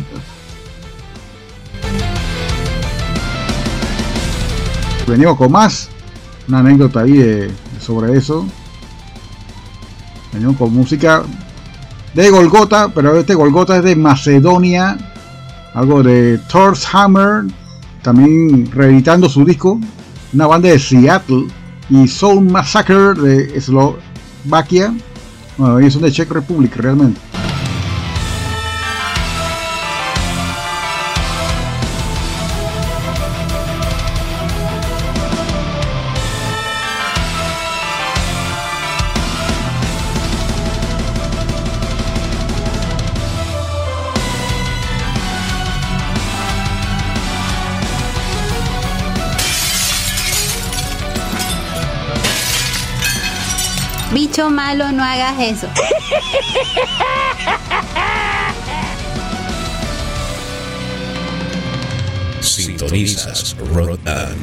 Venimos 5.08 5.38
con 5.38 5.50
más, 5.50 5.88
una 6.48 6.58
anécdota 6.58 7.00
ahí 7.00 7.50
sobre 7.80 8.18
eso. 8.18 8.46
Venimos 10.34 10.58
con 10.58 10.74
música 10.74 11.22
de 12.12 12.28
Golgota, 12.28 12.90
pero 12.94 13.18
este 13.18 13.34
Golgota 13.34 13.78
es 13.78 13.84
de 13.84 13.96
Macedonia, 13.96 14.98
algo 15.72 16.02
de 16.02 16.36
Thor's 16.50 16.86
Hammer, 16.92 17.44
también 18.02 18.70
reeditando 18.70 19.30
su 19.30 19.46
disco, 19.46 19.80
una 20.34 20.46
banda 20.46 20.68
de 20.68 20.78
Seattle 20.78 21.46
y 21.92 22.08
Soul 22.08 22.48
Massacre 22.48 23.12
de 23.14 23.54
Eslovaquia. 23.54 24.94
Bueno, 25.58 25.78
ellos 25.78 25.92
son 25.92 26.02
de 26.02 26.10
Czech 26.10 26.30
Republic 26.30 26.74
realmente. 26.76 27.20
No 54.90 55.04
hagas 55.04 55.38
eso. 55.38 55.68
Sintonizas 62.40 63.56
Rotan. 63.72 64.36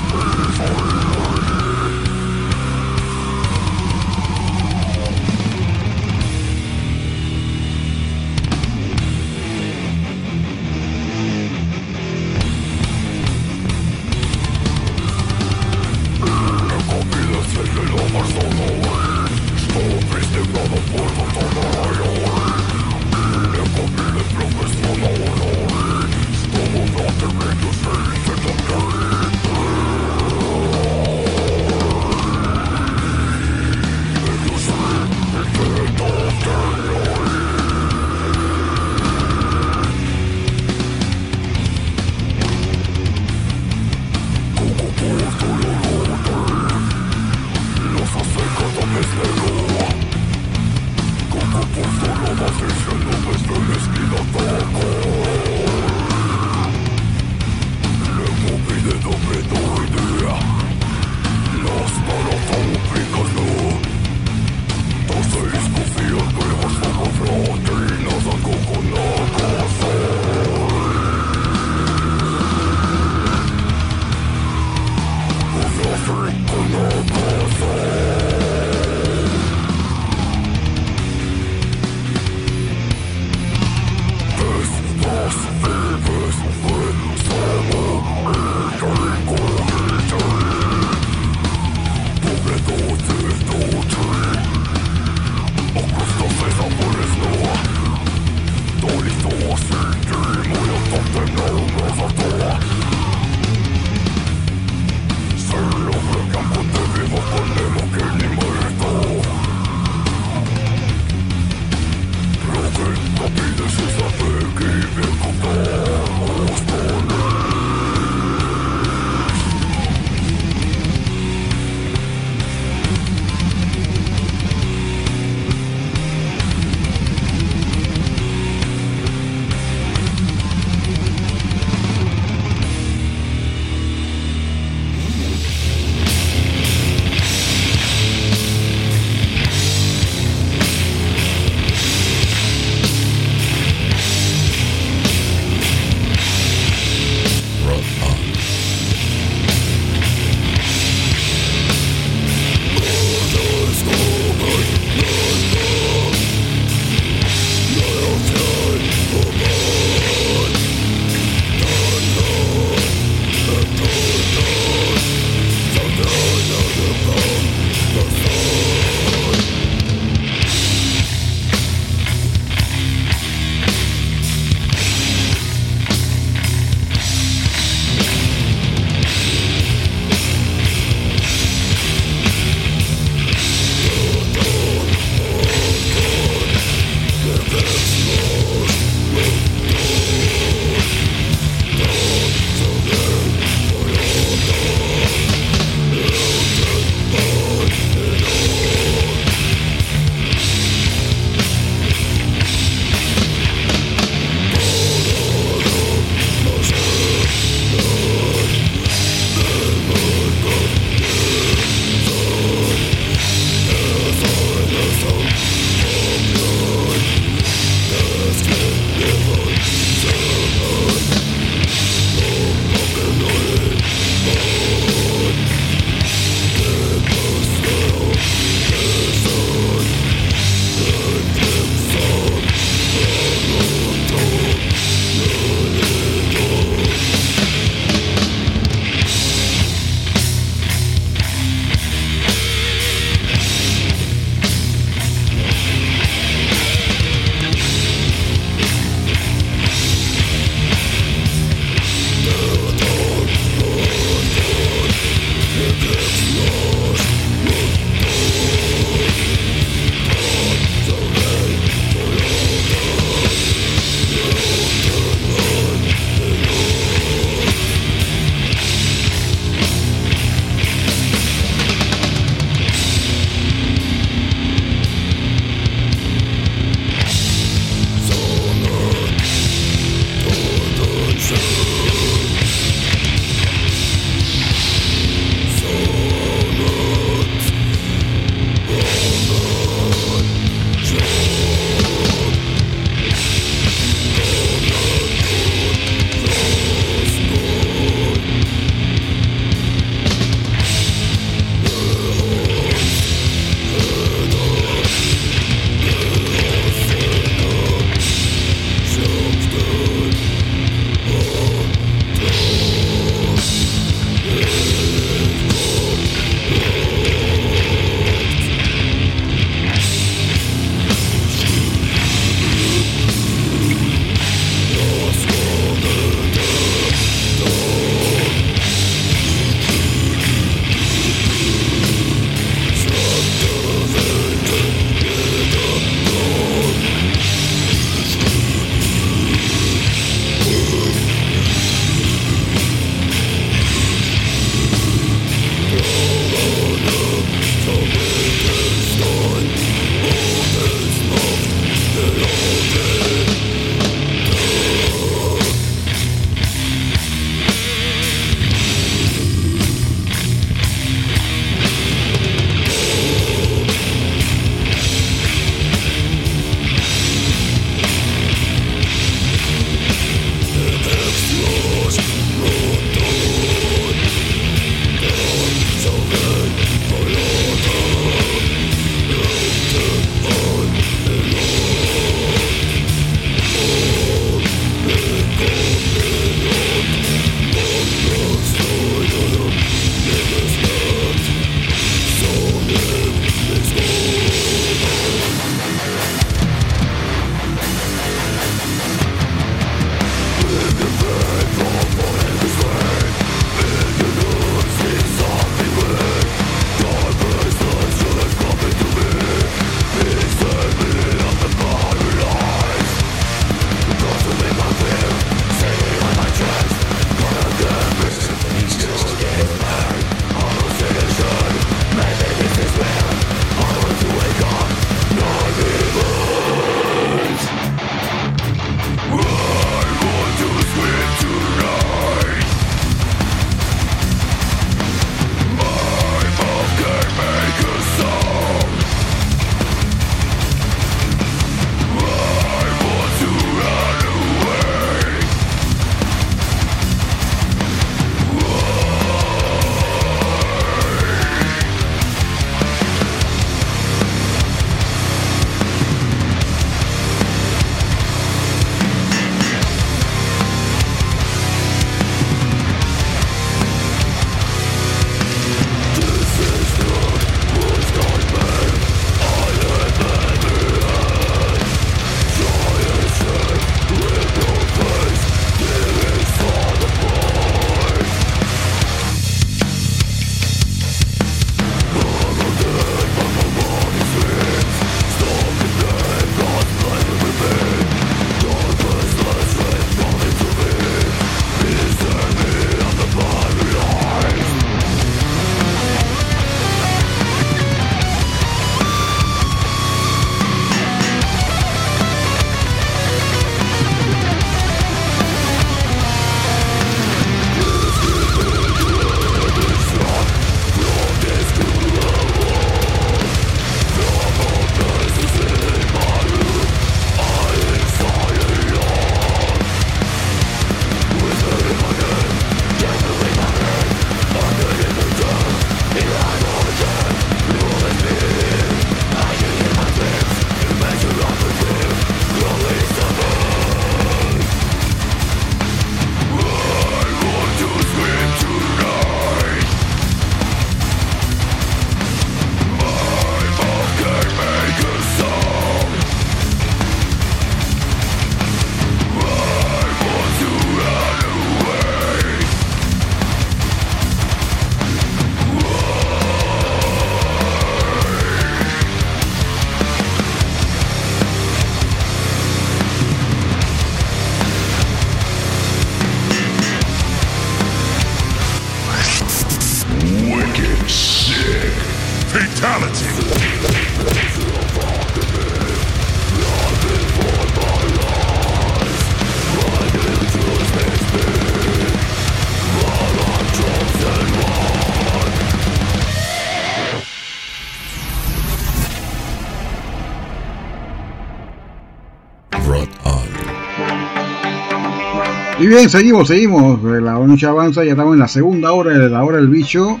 Bien, 595.68 595.90
seguimos, 595.90 596.28
seguimos. 596.28 596.82
La 596.82 597.12
noche 597.14 597.46
avanza, 597.46 597.84
ya 597.84 597.90
estamos 597.92 598.14
en 598.14 598.20
la 598.20 598.28
segunda 598.28 598.72
hora 598.72 598.98
de 598.98 599.10
la 599.10 599.22
hora 599.22 599.36
del 599.36 599.48
bicho. 599.48 600.00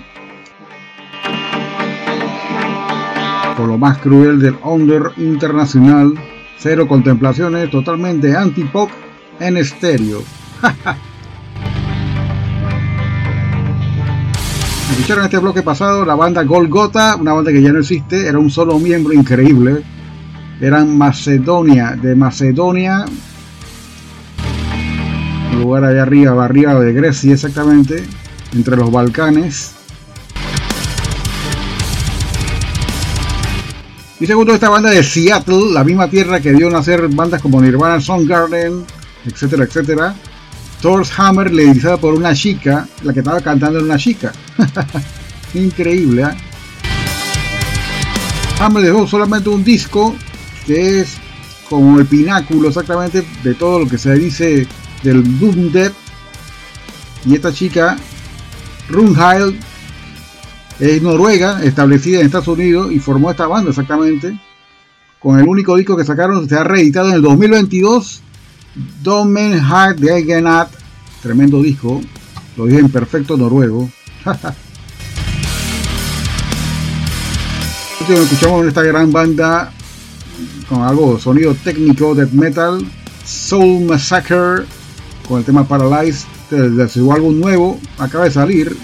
Por 3.56 3.66
lo 3.66 3.76
más 3.76 3.98
cruel 3.98 4.40
del 4.40 4.56
under 4.64 5.12
internacional. 5.18 6.14
Cero 6.58 6.88
contemplaciones, 6.88 7.70
totalmente 7.70 8.34
anti-pop 8.34 8.90
en 9.38 9.58
estéreo. 9.58 10.22
Escucharon 14.90 15.24
este 15.24 15.38
bloque 15.38 15.62
pasado 15.62 16.04
la 16.04 16.14
banda 16.14 16.42
Golgota, 16.42 17.16
una 17.16 17.32
banda 17.32 17.52
que 17.52 17.62
ya 17.62 17.72
no 17.72 17.78
existe, 17.80 18.26
era 18.26 18.38
un 18.38 18.50
solo 18.50 18.78
miembro 18.78 19.12
increíble. 19.12 19.82
Eran 20.60 20.96
Macedonia, 20.98 21.92
de 22.00 22.16
Macedonia, 22.16 23.04
lugar 25.56 25.84
allá 25.84 26.02
arriba, 26.02 26.44
arriba 26.44 26.78
de 26.80 26.92
Grecia 26.92 27.34
exactamente, 27.34 28.04
entre 28.54 28.76
los 28.76 28.90
Balcanes. 28.90 29.74
Y 34.20 34.26
segundo, 34.26 34.52
esta 34.52 34.68
banda 34.68 34.90
de 34.90 35.04
Seattle, 35.04 35.72
la 35.72 35.84
misma 35.84 36.10
tierra 36.10 36.40
que 36.40 36.52
dio 36.52 36.68
nacer 36.70 37.06
bandas 37.08 37.40
como 37.40 37.60
Nirvana, 37.60 38.00
Soundgarden, 38.00 38.84
etcétera, 39.24 39.64
etcétera. 39.64 40.14
Thor's 40.82 41.10
Hammer, 41.16 41.52
liderizada 41.52 41.96
por 41.96 42.14
una 42.14 42.34
chica, 42.34 42.88
la 43.02 43.12
que 43.12 43.20
estaba 43.20 43.40
cantando 43.40 43.78
en 43.78 43.84
una 43.84 43.96
chica. 43.96 44.32
Increíble, 45.54 46.22
¿eh? 46.22 46.36
Hammer 48.60 48.82
dejó 48.82 49.06
solamente 49.06 49.48
un 49.48 49.62
disco 49.62 50.16
que 50.66 51.00
es 51.00 51.16
como 51.68 51.98
el 52.00 52.06
pináculo 52.06 52.68
exactamente 52.68 53.24
de 53.44 53.54
todo 53.54 53.80
lo 53.80 53.86
que 53.86 53.98
se 53.98 54.14
dice 54.14 54.66
del 55.02 55.38
Doom 55.38 55.72
Dead. 55.72 55.92
Y 57.24 57.34
esta 57.34 57.52
chica, 57.52 57.96
Runhild, 58.88 59.58
es 60.80 61.02
noruega, 61.02 61.62
establecida 61.64 62.20
en 62.20 62.26
Estados 62.26 62.48
Unidos 62.48 62.92
y 62.92 62.98
formó 63.00 63.30
esta 63.30 63.46
banda 63.46 63.70
exactamente. 63.70 64.38
Con 65.18 65.38
el 65.38 65.48
único 65.48 65.76
disco 65.76 65.96
que 65.96 66.04
sacaron, 66.04 66.48
se 66.48 66.56
ha 66.56 66.64
reeditado 66.64 67.08
en 67.08 67.14
el 67.14 67.22
2022. 67.22 68.22
Domen 69.02 69.60
Heart 69.60 69.98
de 69.98 70.18
Egenat, 70.18 70.70
tremendo 71.20 71.60
disco, 71.60 72.00
lo 72.56 72.66
dije 72.66 72.78
en 72.78 72.90
perfecto 72.90 73.36
noruego. 73.36 73.90
escuchamos 78.14 78.66
esta 78.66 78.82
gran 78.82 79.12
banda 79.12 79.70
con 80.68 80.82
algo 80.82 81.18
sonido 81.18 81.54
técnico 81.54 82.14
death 82.14 82.30
metal, 82.30 82.80
Soul 83.24 83.84
Massacre 83.84 84.64
con 85.28 85.38
el 85.38 85.44
tema 85.44 85.68
Paralyzed 85.68 86.26
de 86.50 86.88
su 86.88 87.12
álbum 87.12 87.38
nuevo, 87.38 87.78
acaba 87.98 88.24
de 88.24 88.30
salir. 88.30 88.74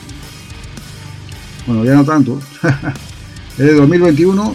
Bueno, 1.67 1.85
ya 1.85 1.95
no 1.95 2.05
tanto. 2.05 2.39
es 3.59 3.59
de 3.59 3.73
2021, 3.73 4.55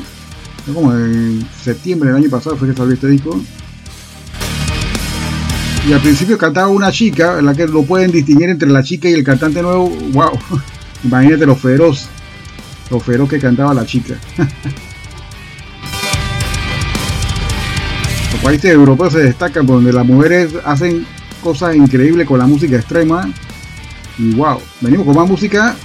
como 0.74 0.94
en 0.94 1.48
septiembre 1.62 2.10
del 2.10 2.18
año 2.18 2.30
pasado 2.30 2.56
fue 2.56 2.70
que 2.70 2.76
salió 2.76 2.94
este 2.94 3.08
disco. 3.08 3.42
Y 5.88 5.94
al 5.94 6.02
principio 6.02 6.38
cantaba 6.38 6.68
una 6.68 6.92
chica, 6.92 7.40
en 7.40 7.48
la 7.48 7.56
que 7.56 7.66
lo 7.66 7.84
pueden 7.84 8.12
distinguir 8.12 8.50
entre 8.50 8.70
la 8.70 8.84
chica 8.84 9.10
y 9.10 9.14
el 9.14 9.24
cantante 9.24 9.64
nuevo. 9.64 9.90
¡Wow! 10.14 10.38
Imagínate 11.04 11.48
lo 11.48 11.56
feroz, 11.56 12.08
lo 12.92 13.00
feroz 13.00 13.28
que 13.30 13.40
cantaba 13.40 13.74
la 13.74 13.86
chica. 13.86 14.16
Los 18.32 18.42
países 18.44 18.72
europeos 18.72 19.14
se 19.14 19.20
destacan 19.20 19.66
donde 19.66 19.92
las 19.92 20.06
mujeres 20.06 20.54
hacen 20.64 21.06
cosas 21.40 21.76
increíbles 21.76 22.28
con 22.28 22.40
la 22.40 22.46
música 22.46 22.76
extrema. 22.76 23.30
Y 24.18 24.36
wow, 24.36 24.60
venimos 24.82 25.06
con 25.06 25.16
más 25.16 25.28
música. 25.28 25.76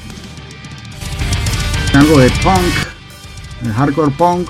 Algo 1.95 2.19
de 2.19 2.29
punk, 2.43 3.65
el 3.65 3.73
hardcore 3.73 4.11
punk. 4.13 4.49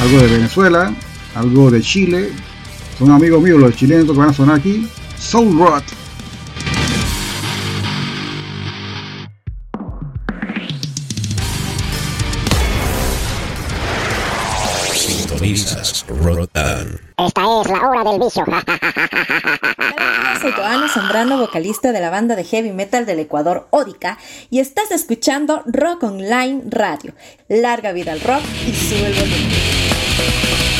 Algo 0.00 0.18
de 0.18 0.26
Venezuela, 0.26 0.94
algo 1.34 1.70
de 1.70 1.80
Chile. 1.80 2.32
Son 2.98 3.10
amigos 3.10 3.42
míos 3.42 3.60
los 3.60 3.76
chilenos 3.76 4.06
que 4.06 4.18
van 4.18 4.30
a 4.30 4.32
sonar 4.32 4.56
aquí. 4.56 4.88
Soul 5.18 5.58
Rot. 5.58 5.84
Esta 16.20 17.60
es 17.60 17.70
la 17.70 17.88
hora 17.88 18.10
del 18.10 18.20
vicio. 18.20 18.44
Soy 20.40 20.52
Joana 20.52 20.88
Zambrano, 20.88 21.38
vocalista 21.38 21.92
de 21.92 22.00
la 22.00 22.10
banda 22.10 22.34
de 22.36 22.44
heavy 22.44 22.72
metal 22.72 23.06
del 23.06 23.20
Ecuador, 23.20 23.68
Ódica, 23.70 24.18
y 24.50 24.58
estás 24.58 24.90
escuchando 24.90 25.62
Rock 25.66 26.02
Online 26.04 26.62
Radio. 26.66 27.14
Larga 27.48 27.92
vida 27.92 28.12
al 28.12 28.20
rock 28.20 28.42
y 28.66 28.74
sube 28.74 29.06
el 29.06 29.14
volumen. 29.14 30.77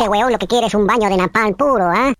Este 0.00 0.08
weón 0.08 0.32
lo 0.32 0.38
que 0.38 0.46
quiere 0.46 0.66
es 0.66 0.74
un 0.74 0.86
baño 0.86 1.10
de 1.10 1.16
napalm 1.18 1.54
puro, 1.54 1.84
¿ah? 1.84 2.14
Bien, 2.14 2.19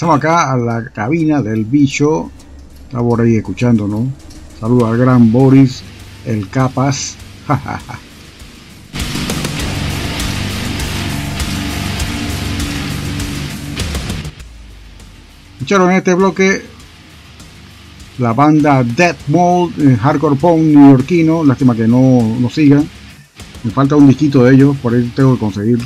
regresamos 0.00 0.16
acá 0.16 0.52
a 0.52 0.56
la 0.56 0.88
cabina 0.90 1.42
del 1.42 1.66
bicho. 1.66 2.30
Está 2.86 3.00
por 3.00 3.20
ahí 3.20 3.36
escuchando, 3.36 3.86
¿no? 3.86 4.10
Saludos 4.58 4.88
al 4.88 4.96
gran 4.96 5.30
Boris, 5.30 5.82
el 6.24 6.48
Capas. 6.48 7.18
Escucharon 15.58 15.90
en 15.90 15.96
este 15.98 16.14
bloque 16.14 16.62
la 18.18 18.32
banda 18.32 18.82
Dead 18.82 19.16
Mold, 19.28 19.98
hardcore 19.98 20.36
punk 20.36 20.62
neoyorquino. 20.62 21.44
Lástima 21.44 21.76
que 21.76 21.86
no, 21.86 22.38
no 22.40 22.48
sigan. 22.48 22.88
Me 23.62 23.70
falta 23.70 23.96
un 23.96 24.08
disquito 24.08 24.44
de 24.44 24.54
ellos, 24.54 24.74
por 24.78 24.94
ahí 24.94 25.12
tengo 25.14 25.34
que 25.34 25.40
conseguirlo. 25.40 25.84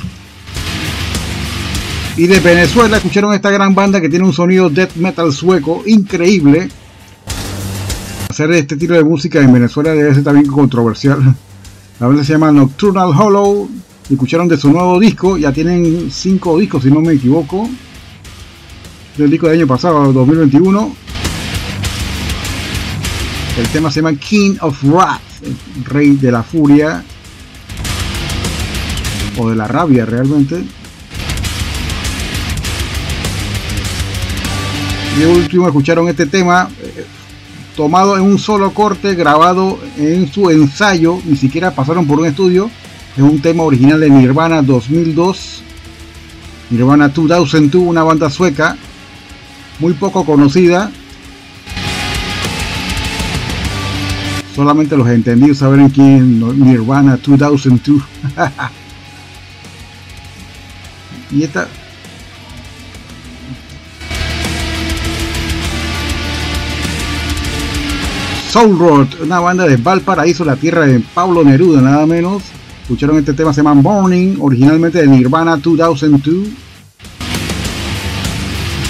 Y 2.17 2.27
de 2.27 2.39
Venezuela 2.39 2.95
escucharon 2.95 3.33
esta 3.33 3.51
gran 3.51 3.75
banda 3.75 3.99
que 3.99 4.07
tiene 4.07 4.23
un 4.23 4.31
sonido 4.31 4.69
death 4.69 4.95
metal 4.95 5.33
sueco 5.33 5.83
increíble. 5.85 6.69
Hacer 8.29 8.51
este 8.53 8.77
tipo 8.77 8.93
de 8.93 9.03
música 9.03 9.41
en 9.41 9.51
Venezuela 9.51 9.91
debe 9.91 10.13
ser 10.13 10.23
también 10.23 10.47
controversial. 10.47 11.35
La 11.99 12.07
banda 12.07 12.23
se 12.23 12.31
llama 12.31 12.53
Nocturnal 12.53 13.09
Hollow. 13.09 13.69
Escucharon 14.09 14.47
de 14.47 14.55
su 14.55 14.71
nuevo 14.71 14.97
disco. 14.97 15.37
Ya 15.37 15.51
tienen 15.51 16.09
cinco 16.09 16.57
discos, 16.57 16.83
si 16.83 16.89
no 16.89 17.01
me 17.01 17.13
equivoco. 17.13 17.69
Del 19.17 19.29
disco 19.29 19.47
del 19.47 19.59
año 19.59 19.67
pasado, 19.67 20.13
2021. 20.13 20.95
El 23.57 23.67
tema 23.69 23.91
se 23.91 24.01
llama 24.01 24.17
King 24.17 24.55
of 24.61 24.81
Wrath, 24.83 25.21
rey 25.83 26.15
de 26.15 26.31
la 26.31 26.43
furia. 26.43 27.03
O 29.37 29.49
de 29.49 29.55
la 29.57 29.67
rabia 29.67 30.05
realmente. 30.05 30.63
Y 35.17 35.23
último 35.23 35.65
escucharon 35.67 36.09
este 36.09 36.25
tema 36.25 36.69
eh, 36.83 37.05
tomado 37.77 38.17
en 38.17 38.23
un 38.23 38.37
solo 38.37 38.73
corte, 38.73 39.15
grabado 39.15 39.79
en 39.97 40.29
su 40.29 40.49
ensayo, 40.49 41.21
ni 41.23 41.37
siquiera 41.37 41.71
pasaron 41.71 42.05
por 42.05 42.19
un 42.19 42.25
estudio. 42.25 42.69
Es 43.15 43.23
un 43.23 43.39
tema 43.41 43.63
original 43.63 44.01
de 44.01 44.09
Nirvana 44.09 44.61
2002. 44.61 45.61
Nirvana 46.69 47.07
2002, 47.07 47.75
una 47.75 48.03
banda 48.03 48.29
sueca 48.29 48.75
muy 49.79 49.93
poco 49.93 50.25
conocida. 50.25 50.91
Solamente 54.53 54.97
los 54.97 55.07
entendidos 55.07 55.59
saben 55.59 55.87
quién 55.89 56.39
Nirvana 56.59 57.17
2002. 57.17 58.01
y 61.31 61.43
esta 61.43 61.69
Soul 68.55 68.79
Road, 68.79 69.07
una 69.21 69.41
banda 69.41 69.67
de 69.67 69.75
Valparaíso, 69.75 70.45
la 70.45 70.55
tierra 70.55 70.85
de 70.85 71.01
Pablo 71.01 71.43
Neruda, 71.43 71.81
nada 71.81 72.05
menos. 72.05 72.41
Escucharon 72.83 73.17
este 73.17 73.33
tema, 73.33 73.51
se 73.51 73.61
llama 73.61 73.73
Morning, 73.73 74.37
originalmente 74.39 74.99
de 75.01 75.07
Nirvana 75.07 75.57
2002. 75.57 76.47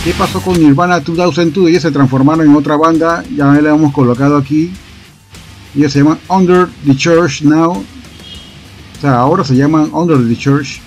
¿Qué 0.03 0.13
pasó 0.15 0.39
con 0.39 0.59
Nirvana 0.59 0.99
2002? 0.99 1.67
Ellos 1.67 1.81
se 1.81 1.89
transformaron 1.89 2.45
en 2.45 2.55
otra 2.55 2.77
banda, 2.77 3.23
ya 3.35 3.51
le 3.53 3.67
hemos 3.67 3.91
colocado 3.91 4.37
aquí. 4.37 4.71
Ellos 5.75 5.91
se 5.91 5.97
llaman 6.03 6.19
Under 6.29 6.67
the 6.85 6.95
Church 6.95 7.41
Now. 7.41 7.71
O 7.71 9.01
sea, 9.01 9.15
ahora 9.17 9.43
se 9.43 9.55
llaman 9.55 9.89
Under 9.91 10.19
the 10.27 10.37
Church. 10.37 10.79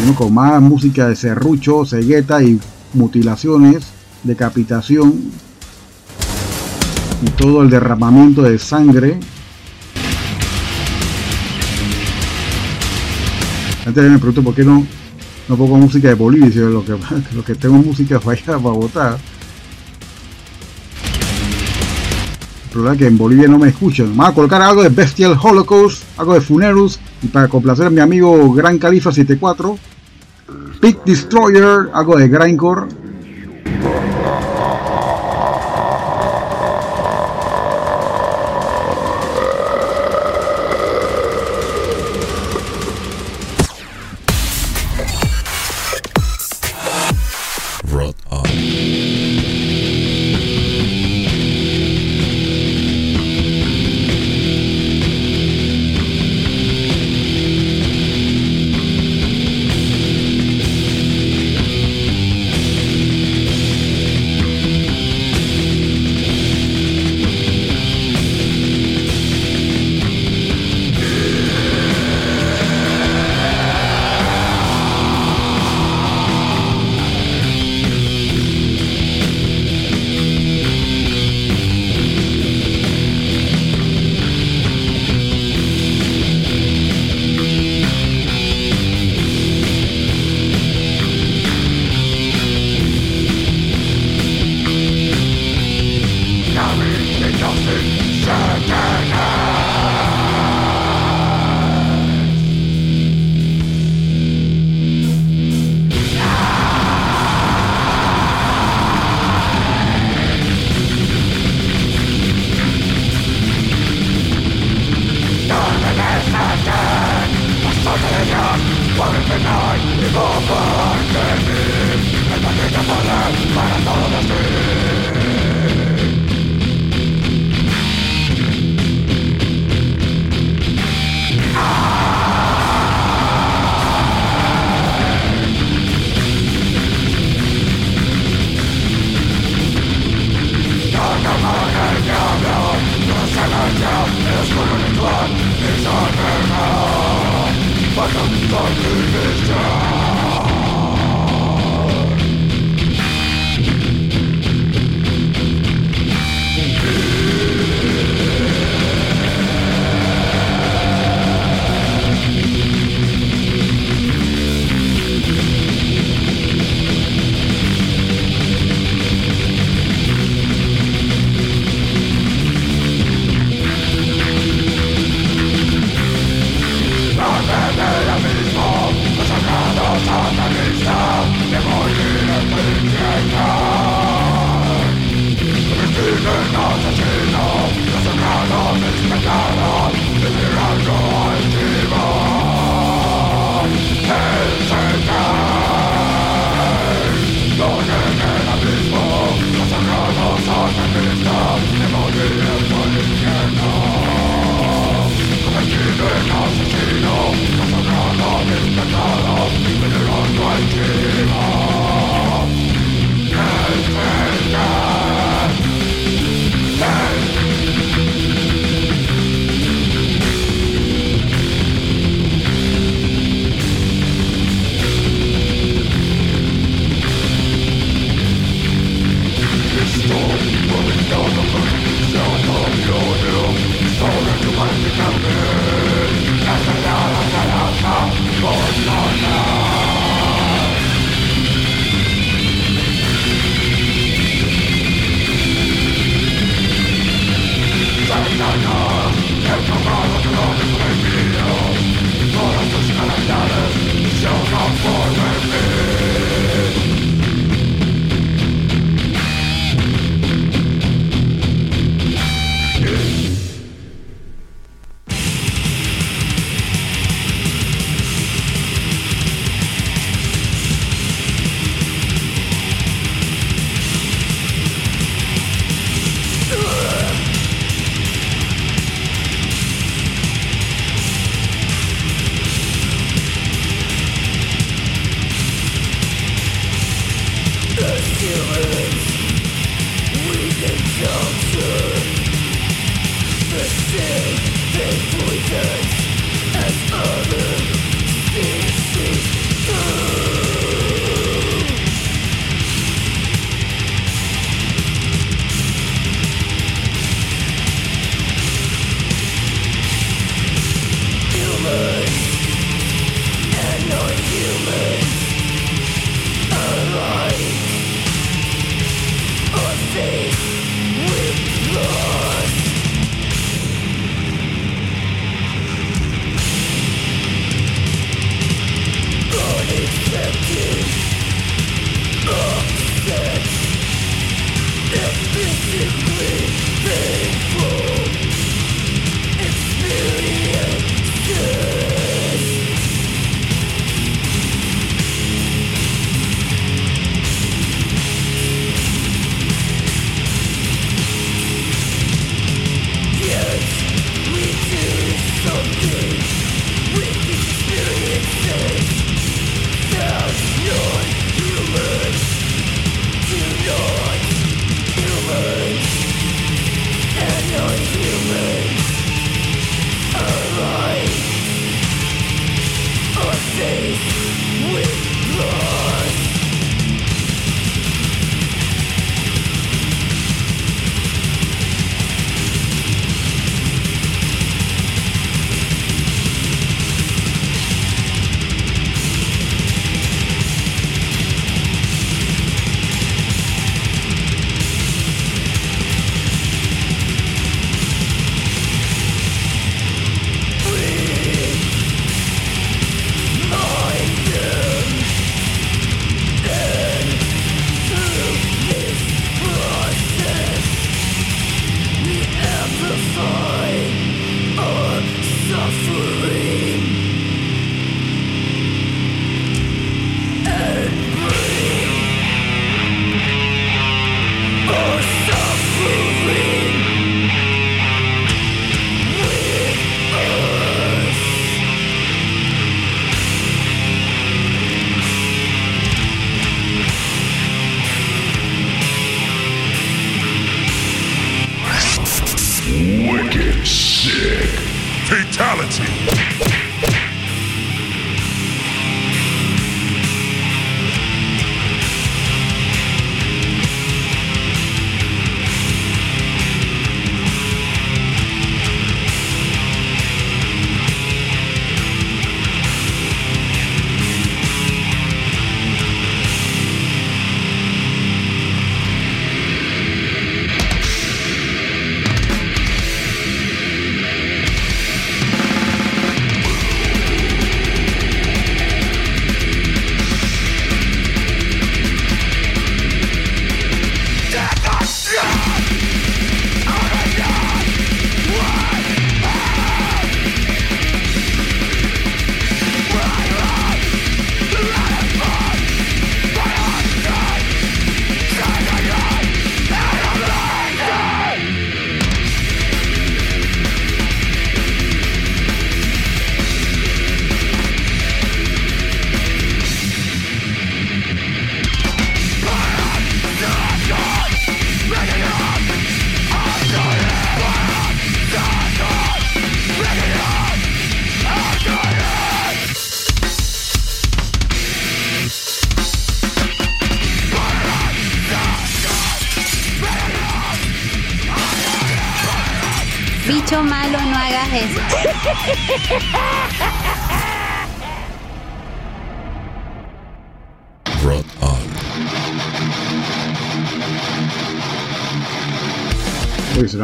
Vino 0.00 0.14
con 0.14 0.32
más 0.32 0.62
música 0.62 1.06
de 1.08 1.16
serrucho, 1.16 1.84
cegueta 1.84 2.42
y 2.42 2.58
mutilaciones 2.94 3.91
decapitación 4.22 5.32
y 7.22 7.30
todo 7.30 7.62
el 7.62 7.70
derramamiento 7.70 8.42
de 8.42 8.58
sangre. 8.58 9.18
Antes 13.86 14.10
me 14.10 14.18
pregunto 14.18 14.42
por 14.42 14.54
qué 14.54 14.64
no, 14.64 14.86
no 15.48 15.56
pongo 15.56 15.76
música 15.76 16.08
de 16.08 16.14
Bolivia, 16.14 16.62
lo 16.62 16.84
que, 16.84 16.96
lo 17.34 17.44
que 17.44 17.54
tengo 17.54 17.74
música 17.74 18.20
allá, 18.24 18.44
para 18.44 18.58
votar. 18.58 19.18
El 22.64 22.70
problema 22.70 22.94
es 22.94 22.98
que 23.00 23.06
en 23.06 23.18
Bolivia 23.18 23.48
no 23.48 23.58
me 23.58 23.68
escuchan. 23.68 24.16
Vamos 24.16 24.32
a 24.32 24.34
colocar 24.34 24.62
algo 24.62 24.82
de 24.82 24.88
Bestial 24.88 25.36
Holocaust, 25.40 26.04
algo 26.16 26.34
de 26.34 26.40
Funerus 26.40 26.98
y 27.22 27.26
para 27.26 27.46
complacer 27.46 27.86
a 27.86 27.90
mi 27.90 28.00
amigo 28.00 28.52
Gran 28.54 28.78
Califa 28.78 29.12
74. 29.12 29.78
Big 30.80 30.98
Destroyer, 31.04 31.90
algo 31.92 32.16
de 32.16 32.28
Grindcore. 32.28 33.01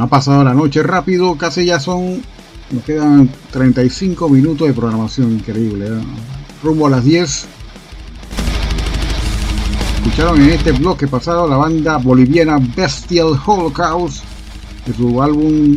Pasado 0.09 0.45
la 0.45 0.55
noche 0.55 0.83
rápido, 0.83 1.37
casi 1.37 1.65
ya 1.65 1.81
son. 1.81 2.23
Nos 2.71 2.85
quedan 2.85 3.31
35 3.51 4.29
minutos 4.29 4.69
de 4.69 4.75
programación, 4.75 5.33
increíble. 5.33 5.87
¿eh? 5.87 6.01
Rumbo 6.63 6.87
a 6.87 6.91
las 6.91 7.05
10. 7.05 7.47
Escucharon 9.97 10.43
en 10.43 10.51
este 10.51 10.73
bloque 10.73 11.09
pasado 11.09 11.49
la 11.49 11.57
banda 11.57 11.97
boliviana 11.97 12.59
Bestial 12.77 13.39
Holocaust 13.45 14.25
de 14.87 14.95
su 14.95 15.23
álbum 15.23 15.77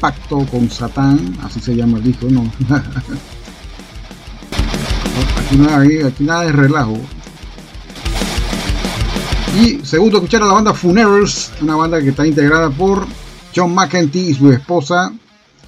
Pacto 0.00 0.46
con 0.46 0.70
Satán, 0.70 1.36
así 1.42 1.60
se 1.60 1.76
llama 1.76 1.98
el 1.98 2.04
disco, 2.04 2.26
no. 2.30 2.50
aquí, 5.38 5.60
hay, 5.68 6.02
aquí 6.02 6.24
nada 6.24 6.42
de 6.44 6.52
relajo. 6.52 6.98
Y 9.60 9.84
segundo, 9.84 10.18
escucharon 10.18 10.48
la 10.48 10.54
banda 10.54 10.72
Funerals, 10.72 11.52
una 11.60 11.76
banda 11.76 12.00
que 12.00 12.10
está 12.10 12.26
integrada 12.26 12.70
por 12.70 13.06
John 13.54 13.74
McEntee 13.74 14.30
y 14.30 14.34
su 14.34 14.50
esposa, 14.50 15.12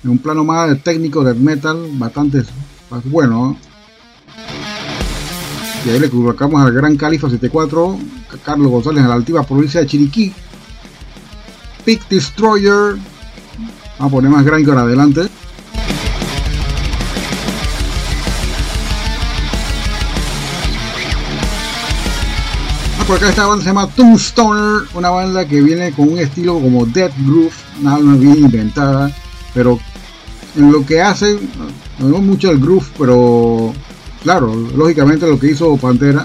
en 0.04 0.10
un 0.10 0.18
plano 0.18 0.44
más 0.44 0.82
técnico 0.82 1.24
de 1.24 1.34
metal, 1.34 1.88
bastante 1.94 2.42
bueno. 3.04 3.30
¿no? 3.30 3.72
Y 5.84 5.90
ahí 5.90 5.98
le 5.98 6.08
colocamos 6.08 6.62
al 6.62 6.72
Gran 6.72 6.96
Califa 6.96 7.28
74, 7.28 7.98
Carlos 8.44 8.70
González 8.70 9.04
a 9.04 9.08
la 9.08 9.14
altiva 9.14 9.42
provincia 9.42 9.80
de 9.80 9.86
Chiriquí, 9.86 10.32
Peak 11.84 12.08
Destroyer, 12.08 12.96
vamos 13.98 14.12
a 14.12 14.16
poner 14.16 14.30
más 14.30 14.44
gran 14.44 14.64
que 14.64 14.70
ahora 14.70 14.82
adelante. 14.82 15.28
Por 23.12 23.18
acá 23.18 23.28
esta 23.28 23.46
banda 23.46 23.62
se 23.62 23.68
llama 23.68 23.88
Tombstoner, 23.88 24.88
una 24.94 25.10
banda 25.10 25.46
que 25.46 25.60
viene 25.60 25.92
con 25.92 26.08
un 26.08 26.18
estilo 26.18 26.54
como 26.54 26.86
Death 26.86 27.12
Groove, 27.26 27.52
una 27.82 27.96
alma 27.96 28.16
bien 28.16 28.38
inventada, 28.38 29.14
pero 29.52 29.78
en 30.56 30.72
lo 30.72 30.86
que 30.86 31.02
hacen, 31.02 31.38
no 31.98 32.22
mucho 32.22 32.50
el 32.50 32.58
groove, 32.58 32.86
pero 32.96 33.74
claro, 34.22 34.54
lógicamente 34.54 35.26
lo 35.26 35.38
que 35.38 35.50
hizo 35.50 35.76
Pantera. 35.76 36.24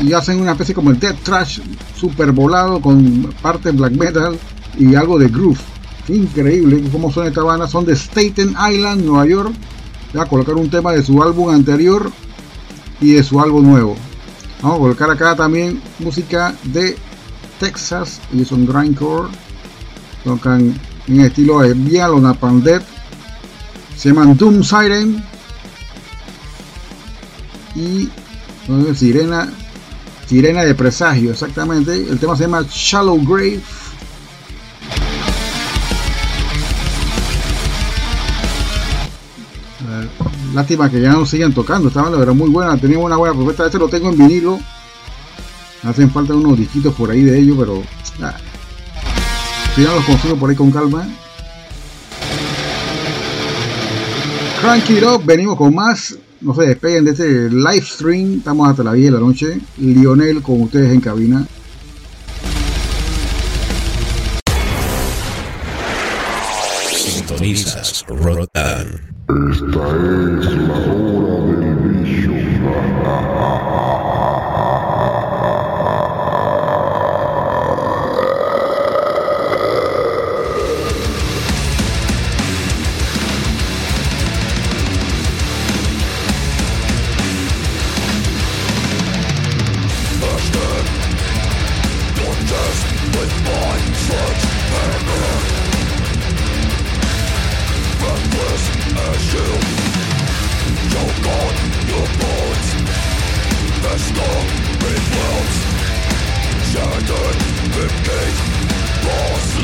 Y 0.00 0.10
hacen 0.14 0.40
una 0.40 0.52
especie 0.52 0.74
como 0.74 0.88
el 0.88 0.98
Death 0.98 1.22
Trash 1.22 1.60
super 1.94 2.32
volado 2.32 2.80
con 2.80 3.30
parte 3.42 3.72
black 3.72 3.92
metal 3.92 4.38
y 4.78 4.94
algo 4.94 5.18
de 5.18 5.28
groove. 5.28 5.60
Increíble 6.08 6.82
cómo 6.90 7.12
son 7.12 7.26
esta 7.26 7.42
banda. 7.42 7.68
Son 7.68 7.84
de 7.84 7.94
Staten 7.94 8.56
Island, 8.70 9.04
Nueva 9.04 9.26
York. 9.26 9.52
Voy 10.14 10.22
a 10.22 10.24
colocar 10.24 10.54
un 10.54 10.70
tema 10.70 10.92
de 10.92 11.02
su 11.02 11.22
álbum 11.22 11.50
anterior 11.50 12.10
y 13.02 13.12
de 13.12 13.22
su 13.22 13.40
álbum 13.40 13.66
nuevo. 13.66 13.96
Vamos 14.62 14.76
a 14.76 14.80
colocar 14.80 15.10
acá 15.10 15.36
también 15.36 15.82
música 15.98 16.54
de 16.62 16.96
Texas 17.58 18.20
y 18.32 18.44
son 18.44 18.64
grindcore. 18.64 19.28
Tocan 20.24 20.78
en 21.08 21.20
estilo 21.20 21.60
de 21.60 21.74
bien 21.74 22.02
a 22.02 22.08
los 22.08 22.22
Napalm 22.22 22.62
Death. 22.62 22.84
Se 23.96 24.08
llaman 24.08 24.36
Doom 24.36 24.62
Siren 24.62 25.22
y 27.74 28.08
Sirena 28.94 29.52
Sirena 30.26 30.62
de 30.62 30.74
presagio, 30.74 31.32
exactamente. 31.32 31.94
El 31.94 32.18
tema 32.18 32.36
se 32.36 32.44
llama 32.44 32.64
Shallow 32.70 33.20
Grave. 33.22 33.60
Lástima 40.54 40.90
que 40.90 41.00
ya 41.00 41.12
no 41.12 41.24
sigan 41.24 41.54
tocando, 41.54 41.88
esta 41.88 42.02
banda 42.02 42.22
era 42.22 42.32
muy 42.32 42.50
buena, 42.50 42.76
tenía 42.76 42.98
una 42.98 43.16
buena 43.16 43.34
propuesta, 43.34 43.66
este 43.66 43.78
lo 43.78 43.88
tengo 43.88 44.10
en 44.10 44.18
vinilo. 44.18 44.58
Hacen 45.82 46.10
falta 46.10 46.34
unos 46.34 46.58
disquitos 46.58 46.94
por 46.94 47.10
ahí 47.10 47.22
de 47.22 47.38
ellos, 47.38 47.56
pero 47.58 47.82
ah, 48.22 48.36
si 49.74 49.80
no 49.80 49.94
los 49.94 50.04
consigo 50.04 50.36
por 50.36 50.50
ahí 50.50 50.56
con 50.56 50.70
calma. 50.70 51.08
Crank 54.60 54.90
it 54.90 55.02
up, 55.02 55.24
venimos 55.24 55.56
con 55.56 55.74
más. 55.74 56.16
No 56.40 56.54
se 56.54 56.62
despeguen 56.62 57.04
de 57.04 57.12
este 57.12 57.50
live 57.50 57.82
stream. 57.84 58.34
Estamos 58.38 58.68
hasta 58.68 58.84
las 58.84 58.94
10 58.94 59.06
de 59.06 59.10
la 59.10 59.20
noche. 59.20 59.60
Lionel 59.78 60.42
con 60.42 60.62
ustedes 60.62 60.92
en 60.92 61.00
cabina. 61.00 61.46
Sintonizas 67.42 68.04
Rotan. 68.08 68.86
Esta 69.28 69.58
es 69.58 69.70
la 69.72 70.78
hora 70.78 71.21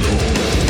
Thank 0.09 0.63
you. 0.63 0.68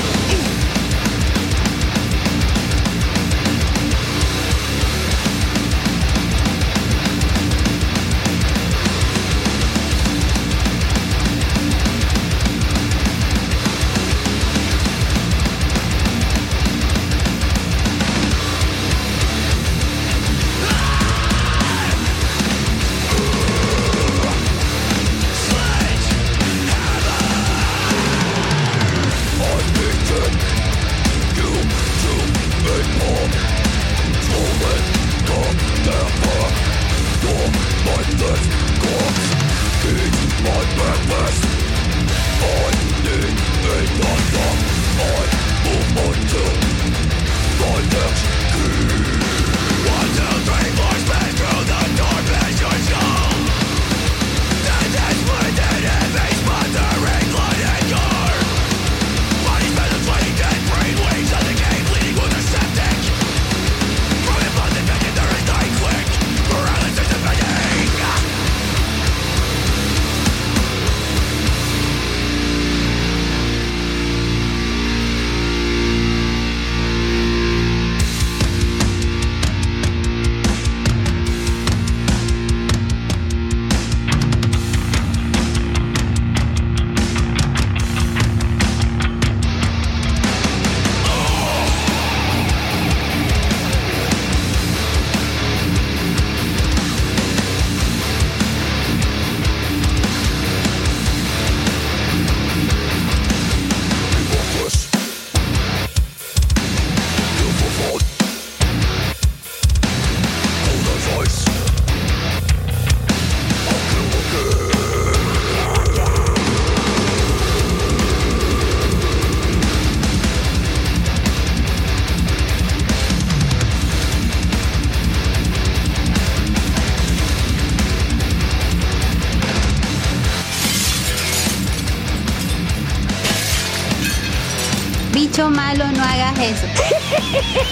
No 136.38 137.62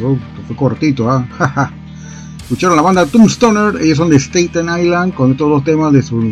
Fue 0.00 0.56
cortito, 0.56 1.10
¿ah? 1.10 1.70
Escucharon 2.42 2.74
la 2.74 2.82
banda 2.82 3.06
Tombstoner, 3.06 3.80
ellos 3.80 3.96
son 3.96 4.10
de 4.10 4.16
Staten 4.16 4.66
Island, 4.68 5.14
con 5.14 5.30
estos 5.30 5.48
dos 5.48 5.62
temas 5.62 5.92
de 5.92 6.02
sus 6.02 6.24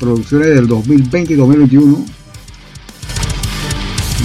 producciones 0.00 0.48
del 0.48 0.66
2020 0.66 1.32
y 1.32 1.36
2021. 1.36 2.04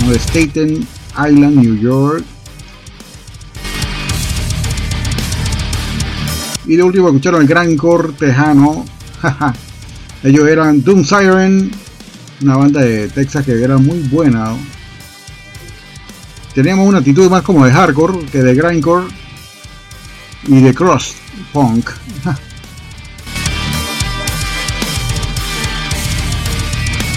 de 0.07 0.19
Staten 0.19 0.87
Island, 1.17 1.57
New 1.57 1.77
York. 1.77 2.23
Y 6.65 6.75
de 6.77 6.83
último 6.83 7.07
escucharon 7.07 7.41
el 7.41 7.47
Gran 7.47 7.75
Core 7.75 8.13
Tejano. 8.13 8.85
Ellos 10.23 10.47
eran 10.47 10.81
Doom 10.83 11.03
Siren, 11.03 11.71
una 12.41 12.55
banda 12.55 12.81
de 12.81 13.09
Texas 13.09 13.45
que 13.45 13.61
era 13.61 13.77
muy 13.77 13.99
buena. 14.03 14.55
Teníamos 16.53 16.87
una 16.87 16.99
actitud 16.99 17.29
más 17.29 17.43
como 17.43 17.65
de 17.65 17.71
hardcore 17.71 18.25
que 18.25 18.43
de 18.43 18.53
grindcore 18.53 19.07
y 20.47 20.61
de 20.61 20.73
cross 20.73 21.15
punk. 21.53 21.89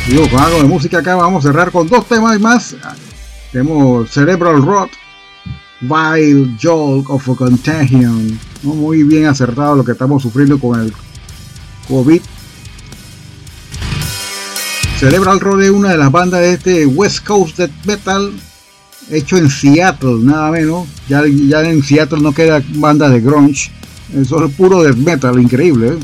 Digo, 0.08 0.28
con 0.28 0.40
algo 0.40 0.58
de 0.58 0.68
música 0.68 0.98
acá 0.98 1.16
vamos 1.16 1.44
a 1.44 1.48
cerrar 1.48 1.72
con 1.72 1.88
dos 1.88 2.06
temas 2.06 2.38
más. 2.40 2.76
Tenemos 3.50 4.10
Cerebral 4.10 4.62
Rot, 4.62 4.90
Vile 5.80 6.56
Jolt 6.62 7.06
of 7.08 7.28
a 7.28 7.34
Contagion. 7.34 8.38
Muy 8.62 9.02
bien 9.02 9.26
acertado 9.26 9.76
lo 9.76 9.84
que 9.84 9.92
estamos 9.92 10.22
sufriendo 10.22 10.58
con 10.58 10.80
el 10.80 10.92
COVID 11.88 12.20
Cerebral 14.98 15.40
Road 15.40 15.62
es 15.62 15.70
una 15.70 15.90
de 15.90 15.98
las 15.98 16.10
bandas 16.10 16.40
de 16.40 16.52
este 16.54 16.86
West 16.86 17.26
Coast 17.26 17.60
Metal 17.84 18.32
hecho 19.10 19.36
en 19.36 19.50
Seattle, 19.50 20.18
nada 20.22 20.50
menos. 20.50 20.88
Ya, 21.08 21.22
ya 21.26 21.60
en 21.62 21.82
Seattle 21.82 22.20
no 22.20 22.32
queda 22.32 22.62
banda 22.74 23.08
de 23.08 23.20
grunge, 23.20 23.70
eso 24.16 24.44
es 24.44 24.52
puro 24.54 24.82
death 24.82 24.96
metal, 24.96 25.40
increíble. 25.40 25.88
¿eh? 25.88 25.98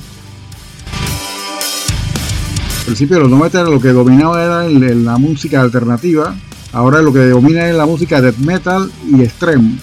Al 2.79 2.85
principio 2.87 3.17
de 3.17 3.23
los 3.23 3.31
90 3.31 3.63
lo 3.65 3.81
que 3.81 3.89
dominaba 3.89 4.45
era 4.45 4.95
la 4.95 5.17
música 5.17 5.61
alternativa, 5.61 6.35
ahora 6.73 7.01
lo 7.03 7.13
que 7.13 7.21
domina 7.21 7.69
es 7.69 7.75
la 7.75 7.87
música 7.87 8.21
death 8.21 8.39
metal 8.39 8.91
y 9.07 9.23
extreme. 9.23 9.79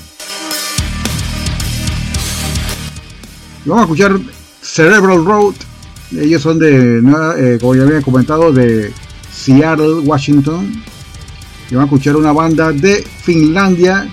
vamos 3.68 3.82
a 3.82 3.84
escuchar 3.84 4.20
Cerebral 4.62 5.26
Road. 5.26 5.56
Ellos 6.12 6.42
son 6.42 6.58
de, 6.58 7.00
eh, 7.00 7.58
como 7.60 7.76
ya 7.76 7.84
había 7.84 8.02
comentado, 8.02 8.52
de 8.54 8.94
Seattle, 9.32 10.00
Washington. 10.06 10.84
Y 11.70 11.76
van 11.76 11.84
a 11.84 11.86
escuchar 11.86 12.16
una 12.16 12.32
banda 12.32 12.72
de 12.72 13.04
Finlandia. 13.04 14.10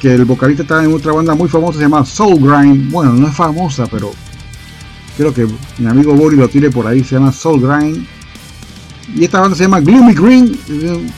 Que 0.00 0.14
el 0.14 0.24
vocalista 0.24 0.62
está 0.62 0.84
en 0.84 0.92
otra 0.92 1.12
banda 1.12 1.34
muy 1.34 1.48
famosa, 1.48 1.78
se 1.78 1.84
llama 1.84 2.04
Soul 2.04 2.40
Grind. 2.40 2.90
Bueno, 2.90 3.12
no 3.12 3.28
es 3.28 3.34
famosa, 3.34 3.86
pero 3.86 4.12
creo 5.16 5.32
que 5.32 5.46
mi 5.78 5.86
amigo 5.86 6.14
Boris 6.14 6.38
lo 6.38 6.48
tiene 6.48 6.70
por 6.70 6.86
ahí, 6.86 7.02
se 7.02 7.14
llama 7.14 7.32
Soul 7.32 7.60
Grind. 7.60 8.06
Y 9.14 9.24
esta 9.24 9.40
banda 9.40 9.56
se 9.56 9.62
llama 9.64 9.80
Gloomy 9.80 10.14
Green, 10.14 10.58